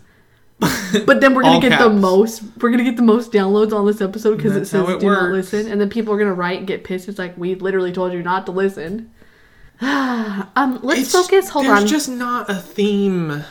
But 1.06 1.20
then 1.20 1.34
we're 1.34 1.42
gonna 1.42 1.60
get 1.68 1.78
the 1.78 1.90
most 1.90 2.42
we're 2.62 2.70
gonna 2.70 2.84
get 2.84 2.96
the 2.96 3.02
most 3.02 3.30
downloads 3.32 3.72
on 3.74 3.84
this 3.84 4.00
episode 4.00 4.36
because 4.36 4.56
it 4.56 4.64
says 4.66 4.88
it 4.88 5.00
do 5.00 5.06
not 5.10 5.32
listen, 5.32 5.70
and 5.70 5.78
then 5.80 5.90
people 5.90 6.14
are 6.14 6.18
gonna 6.18 6.32
write 6.32 6.58
and 6.58 6.66
get 6.66 6.84
pissed. 6.84 7.08
It's 7.08 7.18
like 7.18 7.36
we 7.36 7.56
literally 7.56 7.92
told 7.92 8.12
you 8.14 8.22
not 8.22 8.46
to 8.46 8.52
listen. 8.52 9.10
um, 9.82 10.78
let's 10.82 11.00
It's- 11.00 11.12
focus. 11.12 11.48
Hold 11.50 11.66
there's 11.66 11.80
on. 11.80 11.86
just 11.86 12.08
not 12.08 12.48
a 12.48 12.54
theme. 12.54 13.44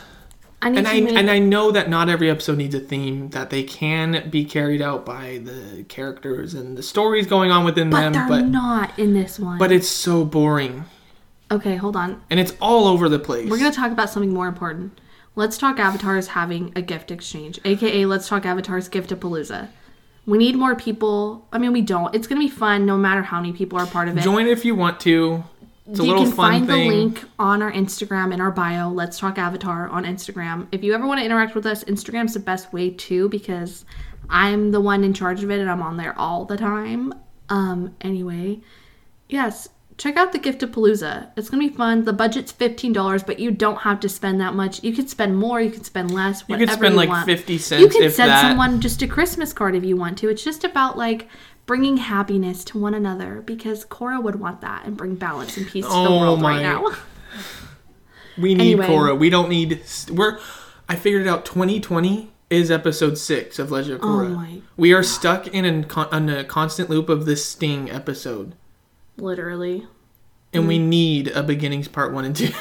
I 0.64 0.68
And 0.68 0.88
I 0.88 1.00
make- 1.00 1.14
and 1.14 1.30
I 1.30 1.38
know 1.38 1.70
that 1.70 1.90
not 1.90 2.08
every 2.08 2.30
episode 2.30 2.56
needs 2.58 2.74
a 2.74 2.80
theme. 2.80 3.28
That 3.30 3.50
they 3.50 3.62
can 3.62 4.28
be 4.30 4.44
carried 4.44 4.80
out 4.80 5.04
by 5.04 5.40
the 5.44 5.84
characters 5.84 6.54
and 6.54 6.76
the 6.78 6.82
stories 6.82 7.26
going 7.26 7.50
on 7.50 7.64
within 7.64 7.90
But 7.90 8.00
them. 8.00 8.12
they're 8.14 8.28
But 8.28 8.46
not 8.46 8.98
in 8.98 9.12
this 9.14 9.38
one. 9.38 9.58
but 9.58 9.70
it's 9.70 9.88
so 9.88 10.24
boring 10.24 10.84
okay, 11.50 11.76
hold 11.76 11.96
on. 11.96 12.22
and 12.30 12.40
it's 12.40 12.54
all 12.60 12.86
over 12.88 13.08
the 13.08 13.18
place. 13.18 13.50
We're 13.50 13.58
gonna 13.58 13.70
talk 13.72 13.92
about 13.92 14.08
something 14.10 14.32
more 14.32 14.48
important. 14.48 14.98
Let's 15.36 15.58
talk 15.58 15.78
avatars 15.78 16.28
having 16.28 16.72
a 16.74 16.80
gift 16.82 17.10
exchange, 17.10 17.60
aka 17.64 18.06
let's 18.06 18.26
talk 18.28 18.46
avatars 18.46 18.88
gift 18.88 19.10
to 19.10 19.16
palooza. 19.16 19.68
We 20.26 20.38
need 20.38 20.56
more 20.56 20.74
people. 20.74 21.46
I 21.52 21.58
mean, 21.58 21.72
we 21.74 21.82
don't. 21.82 22.14
It's 22.14 22.26
gonna 22.26 22.40
be 22.40 22.48
fun, 22.48 22.86
no 22.86 22.96
matter 22.96 23.20
how 23.22 23.40
many 23.40 23.52
people 23.52 23.78
are 23.78 23.84
part 23.86 24.08
of 24.08 24.16
it. 24.16 24.22
Join 24.22 24.46
if 24.46 24.64
you 24.64 24.74
want 24.74 24.98
to. 25.00 25.44
It's 25.86 26.00
a 26.00 26.04
you 26.06 26.14
can 26.14 26.32
find 26.32 26.66
thing. 26.66 26.88
the 26.88 26.96
link 26.96 27.24
on 27.38 27.60
our 27.62 27.70
Instagram 27.72 28.32
in 28.32 28.40
our 28.40 28.50
bio. 28.50 28.88
Let's 28.88 29.18
talk 29.18 29.36
Avatar 29.38 29.88
on 29.88 30.04
Instagram. 30.04 30.66
If 30.72 30.82
you 30.82 30.94
ever 30.94 31.06
want 31.06 31.20
to 31.20 31.24
interact 31.26 31.54
with 31.54 31.66
us, 31.66 31.84
Instagram's 31.84 32.34
the 32.34 32.40
best 32.40 32.72
way 32.72 32.90
too 32.90 33.28
because 33.28 33.84
I'm 34.30 34.70
the 34.70 34.80
one 34.80 35.04
in 35.04 35.12
charge 35.12 35.44
of 35.44 35.50
it 35.50 35.60
and 35.60 35.70
I'm 35.70 35.82
on 35.82 35.96
there 35.98 36.18
all 36.18 36.46
the 36.46 36.56
time. 36.56 37.12
Um, 37.50 37.94
anyway, 38.00 38.60
yes, 39.28 39.68
check 39.98 40.16
out 40.16 40.32
the 40.32 40.38
Gift 40.38 40.62
of 40.62 40.70
Palooza. 40.70 41.30
It's 41.36 41.50
gonna 41.50 41.68
be 41.68 41.74
fun. 41.74 42.04
The 42.04 42.14
budget's 42.14 42.50
fifteen 42.50 42.94
dollars, 42.94 43.22
but 43.22 43.38
you 43.38 43.50
don't 43.50 43.76
have 43.82 44.00
to 44.00 44.08
spend 44.08 44.40
that 44.40 44.54
much. 44.54 44.82
You 44.82 44.94
could 44.94 45.10
spend 45.10 45.36
more. 45.36 45.60
You 45.60 45.70
could 45.70 45.84
spend 45.84 46.10
less. 46.12 46.40
You 46.48 46.54
Whatever 46.54 46.70
could 46.70 46.78
spend 46.78 46.96
like 46.96 47.08
want. 47.10 47.26
50 47.26 47.52
You 47.52 47.58
cents 47.58 47.94
can 47.94 48.04
if 48.04 48.14
send 48.14 48.30
that. 48.30 48.40
someone 48.40 48.80
just 48.80 49.02
a 49.02 49.06
Christmas 49.06 49.52
card 49.52 49.74
if 49.74 49.84
you 49.84 49.96
want 49.96 50.16
to. 50.18 50.30
It's 50.30 50.42
just 50.42 50.64
about 50.64 50.96
like 50.96 51.28
bringing 51.66 51.96
happiness 51.98 52.62
to 52.64 52.78
one 52.78 52.94
another 52.94 53.40
because 53.42 53.84
Korra 53.86 54.22
would 54.22 54.36
want 54.36 54.60
that 54.60 54.84
and 54.84 54.96
bring 54.96 55.14
balance 55.14 55.56
and 55.56 55.66
peace 55.66 55.84
to 55.84 55.90
the 55.90 55.96
Oh 55.96 56.20
world 56.20 56.40
my- 56.40 56.50
right 56.56 56.62
now. 56.62 56.86
We 58.36 58.54
need 58.54 58.80
Anyway. 58.80 58.86
Korra. 58.88 59.16
We 59.18 59.30
don't 59.30 59.48
need. 59.48 59.80
We're. 60.10 60.40
I 60.88 60.96
figured 60.96 61.22
it 61.22 61.28
out. 61.28 61.44
2020 61.44 62.32
is 62.50 62.68
episode 62.70 63.16
six 63.16 63.58
of 63.60 63.70
Legend 63.70 63.94
of 63.96 64.00
Korra. 64.00 64.26
Oh 64.26 64.28
my- 64.30 64.60
We 64.76 64.92
are 64.92 65.04
stuck 65.04 65.46
in 65.46 65.64
a, 65.64 65.84
con- 65.84 66.08
in 66.12 66.28
a 66.28 66.42
constant 66.44 66.90
loop 66.90 67.08
of 67.08 67.26
this 67.26 67.44
Sting 67.44 67.88
episode, 67.90 68.54
Literally. 69.16 69.86
and 70.52 70.64
Mm. 70.64 70.68
we 70.68 70.78
need 70.80 71.28
a 71.28 71.42
beginnings 71.44 71.86
part 71.88 72.12
one 72.12 72.24
and 72.24 72.34
two. 72.36 72.48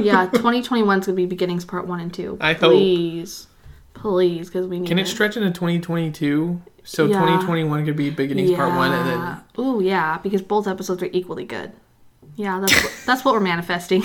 Yeah, 0.00 0.26
2021 0.26 0.98
is 1.00 1.06
gonna 1.06 1.14
be 1.14 1.26
beginnings 1.26 1.64
part 1.64 1.86
one 1.86 2.00
and 2.00 2.12
two. 2.12 2.36
I 2.40 2.54
hope. 2.54 2.72
Please, 2.72 3.46
please, 3.94 4.48
because 4.48 4.66
we 4.66 4.80
need. 4.80 4.88
Can 4.88 4.98
it 4.98 5.06
stretch 5.06 5.36
into 5.36 5.50
2022? 5.50 6.60
So 6.86 7.04
Yeah. 7.06 7.18
2021 7.18 7.84
could 7.84 7.96
be 7.96 8.08
beginnings 8.10 8.52
part 8.52 8.74
one, 8.74 8.92
and 8.92 9.06
then 9.08 9.36
Ooh, 9.64 9.80
yeah, 9.82 10.18
because 10.18 10.40
both 10.40 10.66
episodes 10.66 11.02
are 11.02 11.10
equally 11.12 11.44
good. 11.44 11.72
Yeah, 12.36 12.60
that's 12.60 12.72
what, 12.82 12.92
that's 13.06 13.24
what 13.24 13.34
we're 13.34 13.40
manifesting. 13.40 14.02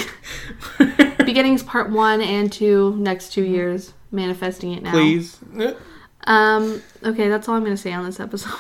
Beginnings 1.26 1.64
part 1.64 1.92
one 1.92 2.22
and 2.22 2.52
two, 2.52 2.96
next 2.98 3.32
two 3.34 3.44
years, 3.44 3.94
manifesting 4.12 4.74
it 4.74 4.84
now. 4.84 4.92
please. 4.92 5.38
Um. 6.26 6.82
Okay, 7.04 7.30
that's 7.30 7.48
all 7.48 7.56
I'm 7.56 7.64
gonna 7.64 7.78
say 7.78 7.94
on 7.94 8.06
this 8.06 8.20
episode. 8.20 8.52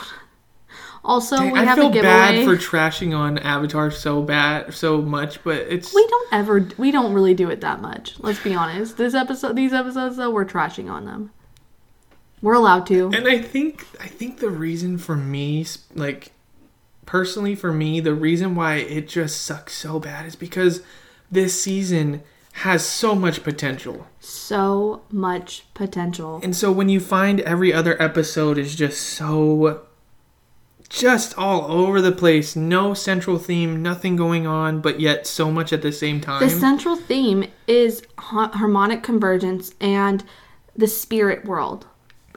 Also, 1.04 1.36
Dang, 1.38 1.52
we 1.54 1.58
I 1.60 1.64
have 1.64 1.80
feel 1.80 1.88
a 1.90 1.92
giveaway. 1.92 2.12
bad 2.14 2.46
for 2.46 2.56
trashing 2.56 3.18
on 3.18 3.40
Avatar 3.40 3.90
so 3.90 4.22
bad, 4.22 4.72
so 4.72 5.02
much, 5.02 5.44
but 5.44 5.58
it's 5.62 5.96
we 5.96 6.06
don't 6.08 6.32
ever, 6.32 6.68
we 6.78 6.92
don't 6.92 7.12
really 7.14 7.34
do 7.34 7.50
it 7.50 7.62
that 7.62 7.82
much. 7.82 8.20
Let's 8.20 8.40
be 8.40 8.54
honest. 8.54 8.98
This 8.98 9.16
episode, 9.16 9.56
these 9.56 9.74
episodes, 9.74 10.18
though, 10.18 10.30
we're 10.30 10.46
trashing 10.46 10.92
on 10.92 11.06
them. 11.06 11.32
We're 12.42 12.54
allowed 12.54 12.88
to. 12.88 13.12
And 13.14 13.28
I 13.28 13.40
think 13.40 13.86
I 14.00 14.08
think 14.08 14.40
the 14.40 14.50
reason 14.50 14.98
for 14.98 15.16
me, 15.16 15.66
like 15.94 16.32
personally 17.06 17.56
for 17.56 17.72
me, 17.72 18.00
the 18.00 18.16
reason 18.16 18.56
why 18.56 18.76
it 18.76 19.08
just 19.08 19.42
sucks 19.42 19.74
so 19.74 20.00
bad 20.00 20.26
is 20.26 20.36
because 20.36 20.82
this 21.30 21.62
season 21.62 22.24
has 22.54 22.86
so 22.86 23.16
much 23.16 23.44
potential. 23.44 24.08
So 24.20 25.04
much 25.10 25.66
potential. 25.74 26.40
And 26.44 26.56
so 26.56 26.72
when 26.72 26.90
you 26.90 27.00
find 27.00 27.40
every 27.42 27.72
other 27.72 28.02
episode 28.02 28.58
is 28.58 28.76
just 28.76 29.02
so 29.02 29.84
just 30.90 31.38
all 31.38 31.72
over 31.72 32.02
the 32.02 32.12
place, 32.12 32.54
no 32.56 32.94
central 32.94 33.38
theme, 33.38 33.82
nothing 33.82 34.18
going 34.18 34.46
on, 34.46 34.82
but 34.82 35.00
yet 35.00 35.26
so 35.26 35.50
much 35.50 35.72
at 35.72 35.82
the 35.82 35.92
same 35.92 36.20
time. 36.20 36.42
The 36.42 36.50
central 36.50 36.98
theme 36.98 37.46
is 37.66 38.04
harmonic 38.18 39.02
convergence 39.02 39.74
and 39.80 40.24
the 40.76 40.88
spirit 40.88 41.46
world 41.46 41.88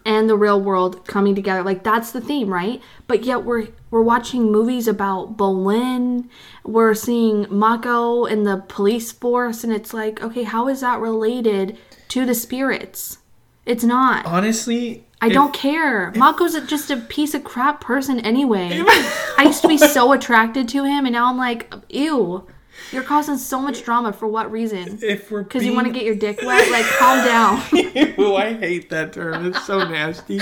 and 0.05 0.29
the 0.29 0.37
real 0.37 0.61
world 0.61 1.07
coming 1.07 1.35
together. 1.35 1.63
Like 1.63 1.83
that's 1.83 2.13
the 2.13 2.21
theme, 2.21 2.53
right? 2.53 2.81
But 3.07 3.25
yet 3.25 3.45
we're 3.45 3.69
we're 3.91 4.03
watching 4.03 4.51
movies 4.53 4.87
about 4.87 5.37
Bolin. 5.37 6.29
We're 6.65 6.95
seeing 6.95 7.47
Mako 7.51 8.27
and 8.27 8.47
the 8.47 8.65
police 8.69 9.13
force, 9.13 9.65
and 9.65 9.73
it's 9.73 9.95
like, 9.95 10.23
okay, 10.23 10.43
how 10.43 10.69
is 10.69 10.81
that 10.81 11.01
related 11.01 11.79
to 12.09 12.27
the 12.27 12.35
spirits? 12.35 13.19
It's 13.67 13.85
not. 13.85 14.27
Honestly, 14.27 15.07
I 15.23 15.29
if- 15.29 15.33
don't 15.33 15.55
care. 15.55 16.13
Mako's 16.13 16.61
just 16.67 16.91
a 16.91 16.99
piece 16.99 17.35
of 17.35 17.45
crap 17.45 17.81
person 17.81 18.21
anyway. 18.21 18.83
I 19.39 19.45
used 19.47 19.63
to 19.63 19.69
be 19.69 19.79
so 19.79 20.13
attracted 20.13 20.69
to 20.71 20.85
him, 20.85 21.07
and 21.07 21.13
now 21.15 21.31
I'm 21.31 21.39
like, 21.39 21.73
ew. 21.89 22.47
You're 22.93 23.03
causing 23.03 23.39
so 23.39 23.61
much 23.61 23.83
drama 23.85 24.13
for 24.13 24.29
what 24.29 24.51
reason? 24.51 24.99
If 25.03 25.31
we're 25.31 25.43
Because 25.43 25.65
you 25.65 25.75
want 25.75 25.87
to 25.87 25.93
get 25.93 26.05
your 26.05 26.15
dick 26.15 26.41
wet? 26.43 26.71
Like, 26.71 26.87
calm 26.99 27.25
down. 27.25 27.63
Ew, 27.73 28.37
I 28.37 28.55
hate 28.55 28.91
that 28.91 29.13
term. 29.13 29.47
It's 29.47 29.65
so 29.67 29.79
nasty. 29.79 30.41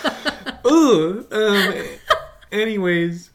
Ooh. 0.66 1.26
Um. 1.30 1.74
Anyways, 2.52 3.30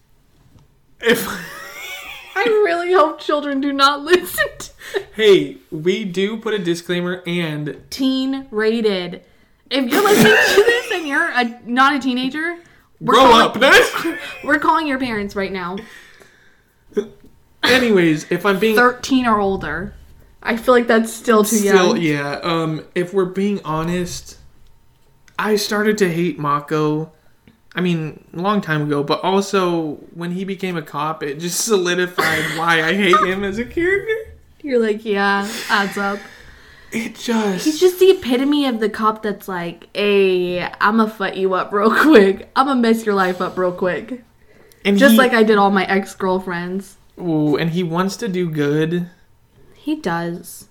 if 1.02 1.28
I 2.36 2.44
really 2.44 2.94
hope 2.94 3.20
children 3.20 3.62
do 3.62 3.74
not 3.74 4.02
listen 4.02 4.46
to 4.60 4.70
hey, 5.16 5.58
we 5.72 6.06
do 6.06 6.38
put 6.38 6.54
a 6.54 6.60
disclaimer 6.60 7.24
and 7.26 7.82
teen 7.90 8.48
rated. 8.52 9.24
If 9.70 9.90
you're 9.90 10.04
listening 10.04 10.34
to 10.56 10.64
this 10.64 10.92
and 10.92 11.08
you're 11.08 11.30
a, 11.30 11.60
not 11.66 11.96
a 11.96 12.00
teenager, 12.00 12.58
we're 13.00 13.14
grow 13.14 13.22
calling, 13.22 13.64
up. 13.64 14.20
We're 14.44 14.60
calling 14.60 14.88
your 14.88 15.00
parents 15.00 15.36
right 15.36 15.52
now. 15.52 15.78
Anyways, 17.70 18.32
if 18.32 18.46
I'm 18.46 18.60
being 18.60 18.76
13 18.76 19.26
or 19.26 19.40
older. 19.40 19.94
I 20.48 20.58
feel 20.58 20.76
like 20.76 20.86
that's 20.88 21.12
still 21.12 21.44
too 21.44 21.56
still, 21.56 21.98
young. 21.98 22.02
yeah. 22.02 22.40
Um, 22.44 22.86
if 22.94 23.14
we're 23.16 23.26
being 23.26 23.60
honest, 23.66 24.38
I 25.40 25.56
started 25.56 25.98
to 26.00 26.10
hate 26.12 26.38
Mako. 26.38 27.12
I 27.74 27.82
mean, 27.82 28.24
a 28.34 28.40
long 28.40 28.62
time 28.62 28.84
ago, 28.84 29.04
but 29.04 29.22
also 29.24 29.96
when 30.14 30.32
he 30.32 30.44
became 30.46 30.78
a 30.78 30.82
cop, 30.84 31.24
it 31.24 31.40
just 31.40 31.62
solidified 31.66 32.44
why 32.58 32.84
I 32.84 32.94
hate 32.94 33.20
him 33.22 33.44
as 33.44 33.58
a 33.58 33.66
character. 33.66 34.36
You're 34.62 34.80
like, 34.80 35.04
yeah, 35.04 35.50
adds 35.70 35.98
up. 35.98 36.20
It 36.92 37.16
just 37.16 37.66
He's 37.66 37.80
just 37.80 38.00
the 38.00 38.12
epitome 38.12 38.68
of 38.68 38.80
the 38.80 38.90
cop 38.90 39.24
that's 39.24 39.48
like, 39.48 39.90
hey, 39.96 40.62
I'm 40.64 40.98
gonna 40.98 41.10
fuck 41.10 41.36
you 41.36 41.54
up 41.56 41.74
real 41.74 41.90
quick. 41.94 42.50
I'm 42.56 42.68
gonna 42.68 42.80
mess 42.80 43.04
your 43.06 43.16
life 43.16 43.42
up 43.42 43.58
real 43.58 43.72
quick. 43.74 44.24
and 44.86 44.98
Just 44.98 45.14
he- 45.14 45.18
like 45.18 45.34
I 45.34 45.42
did 45.44 45.58
all 45.58 45.72
my 45.72 45.86
ex 45.86 46.14
girlfriends. 46.16 46.98
Ooh, 47.20 47.56
and 47.56 47.72
he 47.72 47.84
wants 47.84 48.18
to 48.18 48.28
do 48.28 48.50
good, 48.50 49.10
He 49.76 49.96
does. 49.96 50.68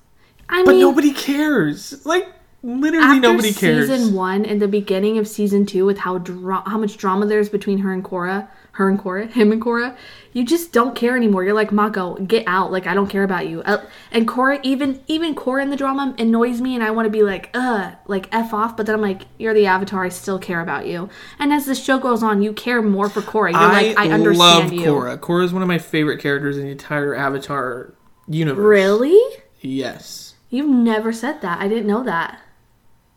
I 0.49 0.63
but 0.65 0.73
mean, 0.73 0.81
nobody 0.81 1.13
cares. 1.13 2.05
Like 2.05 2.29
literally 2.65 3.05
after 3.05 3.21
nobody 3.21 3.53
cares. 3.53 3.89
season 3.89 4.15
one 4.15 4.45
and 4.45 4.61
the 4.61 4.69
beginning 4.69 5.19
of 5.19 5.29
season 5.29 5.67
two, 5.67 5.85
with 5.85 5.99
how 5.99 6.19
dra- 6.19 6.63
how 6.67 6.79
much 6.79 6.97
drama 6.97 7.27
there's 7.27 7.49
between 7.49 7.79
her 7.79 7.93
and 7.93 8.03
Korra, 8.03 8.49
her 8.73 8.89
and 8.89 8.99
Korra, 8.99 9.31
him 9.33 9.53
and 9.53 9.63
Korra, 9.63 9.97
you 10.33 10.45
just 10.45 10.73
don't 10.73 10.97
care 10.97 11.17
anymore. 11.17 11.45
You're 11.45 11.55
like 11.55 11.71
Mako, 11.71 12.17
get 12.17 12.45
out. 12.47 12.73
Like 12.73 12.87
I 12.87 12.95
don't 12.95 13.09
care 13.09 13.23
about 13.23 13.47
you. 13.47 13.63
Uh, 13.63 13.85
and 14.11 14.27
Korra, 14.27 14.59
even 14.63 15.01
even 15.07 15.35
Korra 15.35 15.63
in 15.63 15.71
the 15.71 15.77
drama 15.77 16.15
annoys 16.19 16.61
me, 16.61 16.75
and 16.75 16.83
I 16.83 16.91
want 16.91 17.07
to 17.07 17.11
be 17.11 17.23
like, 17.23 17.51
uh, 17.55 17.93
like 18.07 18.29
f 18.33 18.55
off. 18.55 18.77
But 18.77 18.87
then 18.87 18.95
I'm 18.95 19.03
like, 19.03 19.23
you're 19.39 19.55
the 19.55 19.67
Avatar. 19.67 20.05
I 20.05 20.09
still 20.09 20.39
care 20.39 20.61
about 20.61 20.87
you. 20.87 21.11
And 21.39 21.53
as 21.53 21.67
the 21.67 21.75
show 21.75 21.99
goes 21.99 22.23
on, 22.23 22.43
you 22.43 22.53
care 22.53 22.81
more 22.81 23.09
for 23.09 23.21
Korra. 23.21 23.53
You're 23.53 23.61
like, 23.61 23.99
I 23.99 24.11
understand 24.11 24.39
love 24.39 24.73
you. 24.73 24.87
Korra. 24.87 25.19
Korra 25.19 25.45
is 25.45 25.53
one 25.53 25.63
of 25.63 25.69
my 25.69 25.79
favorite 25.79 26.21
characters 26.21 26.57
in 26.57 26.65
the 26.65 26.71
entire 26.71 27.15
Avatar 27.15 27.95
universe. 28.27 28.65
Really? 28.65 29.21
Yes. 29.61 30.35
You've 30.51 30.71
never 30.71 31.13
said 31.13 31.41
that. 31.41 31.61
I 31.61 31.69
didn't 31.69 31.87
know 31.87 32.05
that. 32.05 32.41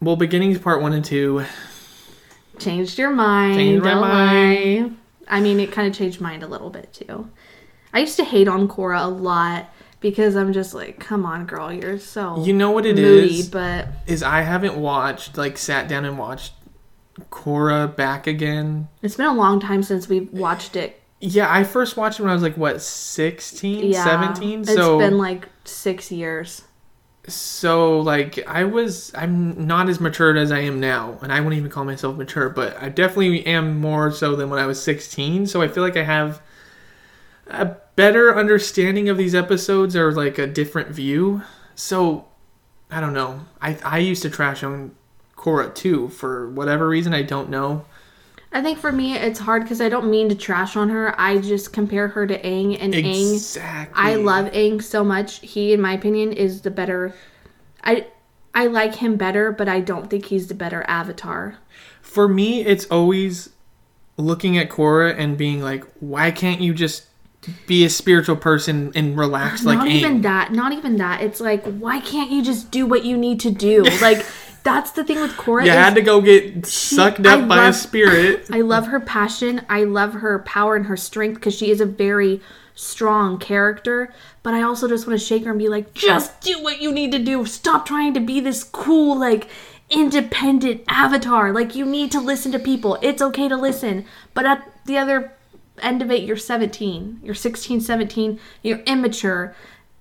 Well, 0.02 0.16
beginnings 0.16 0.60
part 0.60 0.82
one 0.82 0.94
and 0.94 1.04
two. 1.04 1.44
Changed 2.60 2.98
your 2.98 3.12
mind. 3.12 3.56
Changed 3.56 3.84
my 3.84 3.90
don't 3.92 4.02
mind. 4.02 4.90
lie. 4.92 4.92
I 5.28 5.42
mean, 5.42 5.60
it 5.60 5.72
kind 5.72 5.88
of 5.88 5.94
changed 5.94 6.22
mine 6.22 6.42
a 6.44 6.48
little 6.48 6.70
bit 6.70 6.94
too. 6.94 7.30
I 7.94 8.00
used 8.00 8.18
to 8.18 8.24
hate 8.24 8.48
on 8.48 8.68
Korra 8.68 9.04
a 9.04 9.08
lot 9.08 9.70
because 10.00 10.36
I'm 10.36 10.54
just 10.54 10.74
like, 10.74 11.00
come 11.00 11.26
on, 11.26 11.46
girl, 11.46 11.72
you're 11.72 12.00
so 12.00 12.44
You 12.44 12.54
know 12.54 12.72
what 12.72 12.86
it 12.86 12.98
is? 13.00 13.32
moody. 13.48 13.50
But 13.50 13.88
Is 14.06 14.24
I 14.24 14.42
haven't 14.42 14.76
watched 14.78 15.38
like 15.38 15.58
sat 15.58 15.88
down 15.88 16.06
and 16.06 16.18
watched 16.18 16.54
Korra 17.32 17.94
back 17.96 18.28
again. 18.28 18.88
it's 19.02 19.16
been 19.16 19.26
a 19.26 19.34
long 19.34 19.60
time 19.60 19.82
since 19.84 20.08
we've 20.08 20.28
eh, 20.34 20.38
watched 20.40 20.76
it. 20.76 21.02
Yeah, 21.20 21.52
I 21.52 21.64
first 21.64 21.98
watched 21.98 22.20
it 22.20 22.24
when 22.24 22.30
I 22.30 22.34
was 22.36 22.44
like 22.44 22.58
what 22.58 22.82
16, 22.82 23.92
Yeah, 23.92 24.04
17? 24.04 24.62
It's 24.62 24.74
So 24.76 25.00
been 25.00 25.18
like 25.18 25.50
six 25.66 26.12
years. 26.12 26.62
So 27.28 28.00
like 28.00 28.46
I 28.48 28.64
was 28.64 29.12
I'm 29.14 29.68
not 29.68 29.90
as 29.90 30.00
matured 30.00 30.38
as 30.38 30.52
I 30.52 30.60
am 30.60 30.80
now, 30.80 31.20
and 31.22 31.32
I 31.32 31.40
wouldn't 31.40 31.58
even 31.58 31.70
call 31.70 31.84
myself 31.84 32.18
mature, 32.18 32.50
but 32.50 32.82
I 32.82 32.90
definitely 32.90 33.46
am 33.46 33.80
more 33.80 34.12
so 34.12 34.36
than 34.36 34.50
when 34.50 34.60
I 34.60 34.66
was 34.66 34.82
16. 34.82 35.48
So 35.48 35.62
I 35.62 35.68
feel 35.68 35.84
like 35.84 35.98
I 35.98 36.04
have 36.04 36.42
a 37.48 37.66
better 37.96 38.38
understanding 38.38 39.10
of 39.10 39.18
these 39.18 39.36
episodes 39.36 39.96
or 39.96 40.12
like 40.14 40.38
a 40.38 40.48
different 40.48 40.90
view. 40.90 41.42
So 41.76 42.28
I 42.90 43.02
don't 43.02 43.14
know. 43.14 43.42
I 43.62 43.78
I 43.84 43.98
used 44.00 44.22
to 44.24 44.30
trash 44.30 44.64
on 44.64 44.96
Korra 45.36 45.74
too 45.76 46.10
for 46.10 46.50
whatever 46.50 46.88
reason 46.88 47.14
I 47.14 47.24
don't 47.24 47.50
know. 47.50 47.86
I 48.52 48.62
think 48.62 48.80
for 48.80 48.92
me, 48.92 49.16
it's 49.16 49.40
hard 49.40 49.64
because 49.64 49.82
I 49.82 49.90
don't 49.90 50.10
mean 50.10 50.30
to 50.30 50.36
trash 50.36 50.76
on 50.76 50.90
her. 50.90 51.20
I 51.20 51.38
just 51.38 51.74
compare 51.74 52.08
her 52.08 52.26
to 52.26 52.42
Aang, 52.42 52.78
and 52.80 52.94
Aang 52.94 53.34
Exactly. 53.34 53.94
I 54.02 54.16
love 54.16 54.46
Aang 54.52 54.82
so 54.82 55.04
much. 55.04 55.40
He, 55.40 55.74
in 55.74 55.82
my 55.82 55.94
opinion, 55.94 56.32
is 56.32 56.62
the 56.62 56.72
better. 56.72 57.14
I 57.84 58.08
I 58.56 58.68
like 58.68 58.96
him 58.96 59.18
better, 59.18 59.52
but 59.52 59.68
I 59.68 59.82
don't 59.82 60.10
think 60.10 60.26
he's 60.26 60.48
the 60.48 60.56
better 60.56 60.84
Avatar. 60.88 61.58
For 62.02 62.28
me, 62.28 62.66
it's 62.66 62.86
always 62.86 63.50
looking 64.18 64.58
at 64.58 64.70
Korra 64.70 65.14
and 65.16 65.38
being 65.38 65.62
like, 65.62 65.84
why 66.00 66.32
can't 66.32 66.62
you 66.62 66.74
just 66.74 67.06
be 67.68 67.86
a 67.86 67.90
spiritual 67.90 68.36
person 68.36 68.92
and 68.96 69.18
relax 69.18 69.64
like 69.64 69.78
not 69.78 69.88
Aang? 69.88 69.92
even 69.92 70.22
that. 70.22 70.52
Not 70.52 70.72
even 70.72 70.98
that. 70.98 71.22
It's 71.22 71.40
like, 71.40 71.66
why 71.66 72.00
can't 72.00 72.32
you 72.32 72.42
just 72.42 72.72
do 72.72 72.86
what 72.86 73.06
you 73.06 73.18
need 73.18 73.40
to 73.42 73.52
do? 73.52 73.84
Like, 74.02 74.26
that's 74.68 74.92
the 74.92 75.06
thing 75.06 75.22
with 75.22 75.32
Korra. 75.32 75.64
You 75.64 75.72
had 75.72 75.96
to 75.96 76.02
go 76.02 76.20
get 76.20 76.66
sucked 76.66 77.26
I 77.26 77.40
up 77.40 77.48
by 77.48 77.70
a 77.70 77.74
spirit. 77.74 78.48
I 78.52 78.60
love 78.60 78.88
her 78.88 79.00
passion. 79.00 79.62
I 79.70 79.86
love 79.86 80.16
her 80.16 80.40
power 80.40 80.76
and 80.76 80.88
her 80.88 80.98
strength 80.98 81.36
because 81.36 81.56
she 81.56 81.72
is 81.72 81.80
a 81.80 81.86
very 81.86 82.42
strong 82.76 83.40
character. 83.40 84.14
But 84.44 84.54
I 84.54 84.64
also 84.64 84.90
just 84.90 85.08
want 85.08 85.18
to 85.18 85.26
shake 85.26 85.46
her 85.46 85.52
and 85.52 85.60
be 85.60 85.70
like, 85.70 85.94
just 85.94 86.42
do 86.42 86.62
what 86.62 86.82
you 86.82 86.92
need 86.92 87.14
to 87.14 87.20
do. 87.20 87.46
Stop 87.46 87.86
trying 87.86 88.14
to 88.16 88.20
be 88.20 88.42
this 88.42 88.66
cool, 88.66 89.18
like, 89.18 89.48
independent 89.90 90.84
avatar. 90.90 91.54
Like, 91.54 91.74
you 91.74 91.86
need 91.86 92.12
to 92.12 92.20
listen 92.20 92.52
to 92.52 92.60
people. 92.60 92.98
It's 93.02 93.22
okay 93.22 93.48
to 93.48 93.56
listen. 93.56 94.06
But 94.34 94.46
at 94.46 94.70
the 94.86 94.98
other 94.98 95.32
end 95.82 96.02
of 96.02 96.12
it, 96.12 96.24
you're 96.24 96.36
17. 96.36 97.22
You're 97.24 97.36
16, 97.36 97.80
17. 97.80 98.38
You're 98.64 98.80
immature. 98.80 99.56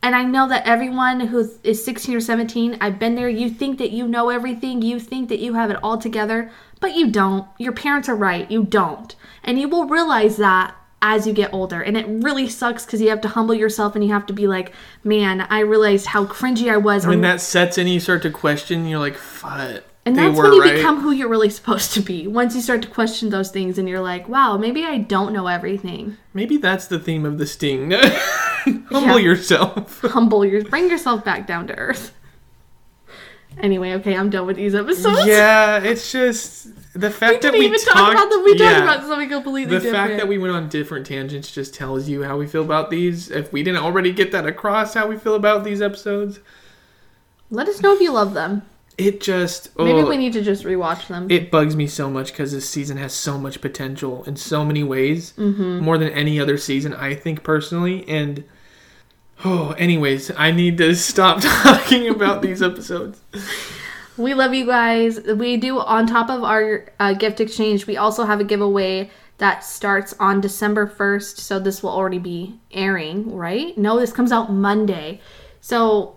And 0.06 0.14
I 0.14 0.22
know 0.22 0.48
that 0.50 0.64
everyone 0.64 1.18
who 1.18 1.50
is 1.64 1.84
16 1.84 2.14
or 2.14 2.20
17, 2.20 2.78
I've 2.80 2.96
been 2.96 3.16
there. 3.16 3.28
You 3.28 3.50
think 3.50 3.78
that 3.78 3.90
you 3.90 4.06
know 4.06 4.30
everything, 4.30 4.80
you 4.80 5.00
think 5.00 5.28
that 5.30 5.40
you 5.40 5.54
have 5.54 5.68
it 5.68 5.78
all 5.82 5.98
together, 5.98 6.48
but 6.78 6.94
you 6.94 7.10
don't. 7.10 7.48
Your 7.58 7.72
parents 7.72 8.08
are 8.08 8.14
right, 8.14 8.48
you 8.48 8.62
don't. 8.62 9.16
And 9.42 9.58
you 9.58 9.66
will 9.66 9.88
realize 9.88 10.36
that 10.36 10.76
as 11.02 11.26
you 11.26 11.32
get 11.32 11.52
older. 11.52 11.82
And 11.82 11.96
it 11.96 12.06
really 12.06 12.48
sucks 12.48 12.86
because 12.86 13.00
you 13.00 13.08
have 13.08 13.20
to 13.22 13.28
humble 13.28 13.56
yourself 13.56 13.96
and 13.96 14.04
you 14.04 14.12
have 14.12 14.26
to 14.26 14.32
be 14.32 14.46
like, 14.46 14.72
man, 15.02 15.40
I 15.40 15.58
realized 15.62 16.06
how 16.06 16.24
cringy 16.24 16.70
I 16.70 16.76
was. 16.76 17.04
When 17.04 17.22
that 17.22 17.40
sets 17.40 17.76
in, 17.76 17.88
you 17.88 17.98
start 17.98 18.22
to 18.22 18.30
question. 18.30 18.86
You're 18.86 19.00
like, 19.00 19.16
"Fuck." 19.16 19.82
and 20.06 20.16
that's 20.16 20.38
when 20.38 20.52
you 20.52 20.62
right. 20.62 20.76
become 20.76 21.00
who 21.00 21.10
you're 21.10 21.28
really 21.28 21.50
supposed 21.50 21.92
to 21.94 22.00
be. 22.00 22.28
Once 22.28 22.54
you 22.54 22.60
start 22.60 22.80
to 22.82 22.88
question 22.88 23.30
those 23.30 23.50
things 23.50 23.76
and 23.76 23.88
you're 23.88 24.00
like, 24.00 24.28
wow, 24.28 24.56
maybe 24.56 24.84
I 24.84 24.98
don't 24.98 25.32
know 25.32 25.48
everything. 25.48 26.16
Maybe 26.32 26.58
that's 26.58 26.86
the 26.86 27.00
theme 27.00 27.26
of 27.26 27.38
the 27.38 27.46
sting. 27.46 27.92
Humble 28.90 29.18
Yeah. 29.18 29.24
yourself. 29.30 30.00
Humble 30.02 30.44
your 30.44 30.64
bring 30.64 30.88
yourself 30.90 31.24
back 31.24 31.46
down 31.46 31.66
to 31.68 31.74
earth. 31.78 32.12
Anyway, 33.58 33.92
okay, 33.94 34.14
I'm 34.14 34.28
done 34.28 34.46
with 34.46 34.56
these 34.56 34.74
episodes. 34.74 35.26
yeah, 35.26 35.78
it's 35.82 36.12
just 36.12 36.68
the 36.92 37.10
fact 37.10 37.30
We 37.30 37.36
that 37.36 37.42
didn't 37.52 37.58
we 37.60 37.66
even 37.66 37.80
talked. 37.80 37.96
talk 37.96 38.12
about 38.12 38.28
them. 38.30 38.44
We 38.44 38.54
yeah, 38.58 38.72
talked 38.72 38.82
about 38.98 39.08
something 39.08 39.28
completely 39.30 39.64
the 39.64 39.80
different. 39.80 39.94
fact 40.08 40.16
that 40.18 40.28
we 40.28 40.36
went 40.36 40.54
on 40.54 40.68
different 40.68 41.06
tangents 41.06 41.50
just 41.50 41.72
tells 41.72 42.06
you 42.06 42.22
how 42.22 42.36
we 42.36 42.46
feel 42.46 42.62
about 42.62 42.90
these. 42.90 43.30
If 43.30 43.54
we 43.54 43.62
didn't 43.62 43.82
already 43.82 44.12
get 44.12 44.30
that 44.32 44.44
across, 44.46 44.92
how 44.92 45.06
we 45.06 45.16
feel 45.16 45.34
about 45.36 45.64
these 45.64 45.80
episodes, 45.80 46.40
Let 47.50 47.66
us 47.66 47.80
know 47.80 47.94
if 47.94 48.00
you 48.00 48.12
love 48.12 48.34
them. 48.34 48.60
it 48.98 49.22
just 49.22 49.74
Maybe 49.78 50.00
oh, 50.00 50.06
we 50.06 50.18
need 50.18 50.34
to 50.34 50.42
just 50.42 50.64
rewatch 50.64 51.08
them. 51.08 51.30
it 51.30 51.50
bugs 51.50 51.74
me 51.76 51.86
so 51.86 52.10
much 52.10 52.32
because 52.32 52.52
this 52.52 52.68
season 52.68 52.98
has 52.98 53.14
so 53.14 53.38
much 53.38 53.62
potential 53.62 54.22
in 54.24 54.36
so 54.36 54.66
many 54.66 54.82
ways, 54.82 55.32
Mm-hmm. 55.38 55.78
more 55.78 55.96
than 55.96 56.10
any 56.10 56.38
other 56.38 56.58
season. 56.58 56.92
I 56.92 57.14
think 57.14 57.42
personally, 57.42 58.06
and 58.06 58.44
oh, 59.44 59.72
anyways, 59.72 60.30
I 60.36 60.50
need 60.50 60.78
to 60.78 60.94
stop 60.94 61.40
talking 61.42 62.08
about 62.08 62.42
these 62.42 62.62
episodes. 62.62 63.20
We 64.16 64.34
love 64.34 64.54
you 64.54 64.66
guys. 64.66 65.20
We 65.20 65.56
do, 65.56 65.78
on 65.78 66.06
top 66.06 66.30
of 66.30 66.42
our 66.42 66.86
uh, 66.98 67.12
gift 67.12 67.40
exchange, 67.40 67.86
we 67.86 67.96
also 67.96 68.24
have 68.24 68.40
a 68.40 68.44
giveaway 68.44 69.10
that 69.38 69.62
starts 69.64 70.14
on 70.18 70.40
December 70.40 70.86
1st. 70.86 71.38
So 71.38 71.58
this 71.58 71.82
will 71.82 71.90
already 71.90 72.18
be 72.18 72.58
airing, 72.72 73.34
right? 73.34 73.76
No, 73.76 73.98
this 73.98 74.12
comes 74.12 74.32
out 74.32 74.50
Monday. 74.50 75.20
So 75.60 76.16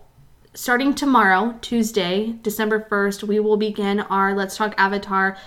starting 0.54 0.94
tomorrow, 0.94 1.58
Tuesday, 1.62 2.36
December 2.42 2.88
1st, 2.90 3.24
we 3.24 3.40
will 3.40 3.58
begin 3.58 4.00
our 4.00 4.34
Let's 4.34 4.56
Talk 4.56 4.74
Avatar 4.78 5.38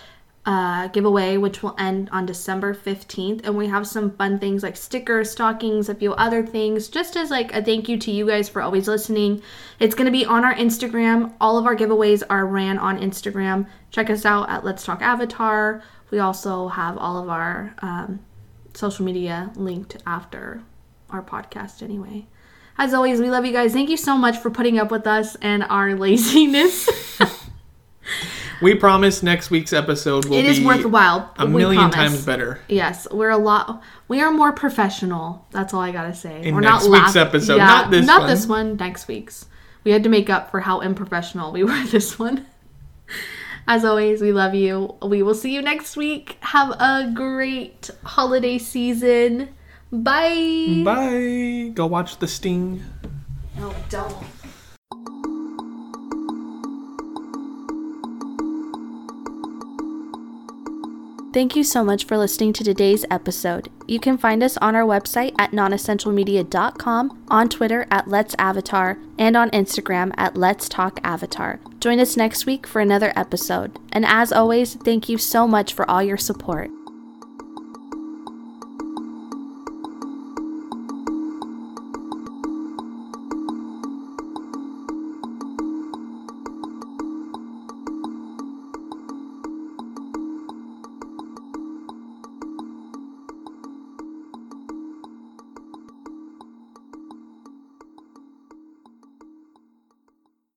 uh, 0.44 0.88
giveaway, 0.88 1.36
which 1.36 1.62
will 1.62 1.74
end 1.78 2.08
on 2.10 2.26
December 2.26 2.74
15th. 2.74 3.42
And 3.44 3.56
we 3.56 3.68
have 3.68 3.86
some 3.86 4.10
fun 4.16 4.38
things 4.38 4.62
like 4.62 4.76
stickers, 4.76 5.30
stockings, 5.30 5.88
a 5.88 5.94
few 5.94 6.12
other 6.14 6.44
things, 6.44 6.88
just 6.88 7.16
as 7.16 7.30
like 7.30 7.54
a 7.54 7.62
thank 7.62 7.88
you 7.88 7.96
to 7.98 8.10
you 8.10 8.26
guys 8.26 8.48
for 8.48 8.60
always 8.60 8.88
listening. 8.88 9.42
It's 9.78 9.94
going 9.94 10.06
to 10.06 10.12
be 10.12 10.24
on 10.24 10.44
our 10.44 10.54
Instagram. 10.54 11.32
All 11.40 11.58
of 11.58 11.66
our 11.66 11.76
giveaways 11.76 12.22
are 12.28 12.46
ran 12.46 12.78
on 12.78 12.98
Instagram. 12.98 13.68
Check 13.90 14.10
us 14.10 14.24
out 14.24 14.50
at 14.50 14.64
Let's 14.64 14.84
Talk 14.84 15.00
Avatar. 15.00 15.82
We 16.10 16.18
also 16.18 16.68
have 16.68 16.98
all 16.98 17.22
of 17.22 17.28
our 17.28 17.74
um, 17.80 18.20
social 18.74 19.04
media 19.04 19.52
linked 19.54 19.96
after 20.06 20.62
our 21.10 21.22
podcast, 21.22 21.82
anyway. 21.82 22.26
As 22.78 22.94
always, 22.94 23.20
we 23.20 23.30
love 23.30 23.44
you 23.44 23.52
guys. 23.52 23.72
Thank 23.72 23.90
you 23.90 23.96
so 23.96 24.16
much 24.16 24.38
for 24.38 24.50
putting 24.50 24.78
up 24.78 24.90
with 24.90 25.06
us 25.06 25.36
and 25.36 25.62
our 25.62 25.94
laziness. 25.96 26.88
We 28.60 28.74
promise 28.74 29.22
next 29.22 29.50
week's 29.50 29.72
episode 29.72 30.24
will 30.26 30.38
it 30.38 30.42
be 30.42 30.48
is 30.48 30.60
worthwhile. 30.60 31.32
a 31.36 31.46
million 31.46 31.90
promise. 31.90 31.94
times 31.96 32.26
better. 32.26 32.60
Yes, 32.68 33.06
we're 33.10 33.30
a 33.30 33.36
lot. 33.38 33.82
We 34.08 34.20
are 34.20 34.30
more 34.32 34.52
professional. 34.52 35.46
That's 35.50 35.72
all 35.74 35.80
I 35.80 35.90
gotta 35.92 36.14
say. 36.14 36.42
In 36.42 36.54
we're 36.54 36.60
next 36.62 36.84
not 36.84 36.90
week's 36.92 37.14
laugh- 37.14 37.28
episode, 37.28 37.56
Yeah, 37.56 37.66
not 37.66 37.90
this 37.90 38.00
one. 38.00 38.06
not 38.06 38.20
one. 38.20 38.28
this 38.30 38.46
one. 38.46 38.76
Next 38.76 39.08
week's. 39.08 39.46
We 39.84 39.90
had 39.90 40.02
to 40.04 40.08
make 40.08 40.30
up 40.30 40.50
for 40.50 40.60
how 40.60 40.80
unprofessional 40.80 41.52
we 41.52 41.64
were 41.64 41.84
this 41.86 42.18
one. 42.18 42.46
As 43.66 43.84
always, 43.84 44.20
we 44.20 44.32
love 44.32 44.54
you. 44.54 44.96
We 45.02 45.22
will 45.22 45.34
see 45.34 45.54
you 45.54 45.62
next 45.62 45.96
week. 45.96 46.36
Have 46.40 46.70
a 46.80 47.10
great 47.14 47.90
holiday 48.04 48.58
season. 48.58 49.50
Bye. 49.92 50.82
Bye. 50.84 51.70
Go 51.74 51.86
watch 51.86 52.18
The 52.18 52.26
Sting. 52.28 52.82
No, 53.58 53.72
don't. 53.88 54.16
Thank 61.32 61.56
you 61.56 61.64
so 61.64 61.82
much 61.82 62.04
for 62.04 62.18
listening 62.18 62.52
to 62.54 62.64
today's 62.64 63.06
episode. 63.10 63.70
You 63.86 63.98
can 63.98 64.18
find 64.18 64.42
us 64.42 64.58
on 64.58 64.76
our 64.76 64.82
website 64.82 65.34
at 65.38 65.52
nonessentialmedia.com, 65.52 67.24
on 67.28 67.48
Twitter 67.48 67.86
at 67.90 68.06
Let's 68.06 68.34
Avatar, 68.38 68.98
and 69.18 69.34
on 69.34 69.48
Instagram 69.50 70.12
at 70.18 70.36
Let's 70.36 70.68
Talk 70.68 71.00
Avatar. 71.02 71.58
Join 71.80 72.00
us 72.00 72.18
next 72.18 72.44
week 72.44 72.66
for 72.66 72.80
another 72.82 73.14
episode. 73.16 73.78
And 73.92 74.04
as 74.04 74.30
always, 74.30 74.74
thank 74.74 75.08
you 75.08 75.16
so 75.16 75.48
much 75.48 75.72
for 75.72 75.90
all 75.90 76.02
your 76.02 76.18
support. 76.18 76.70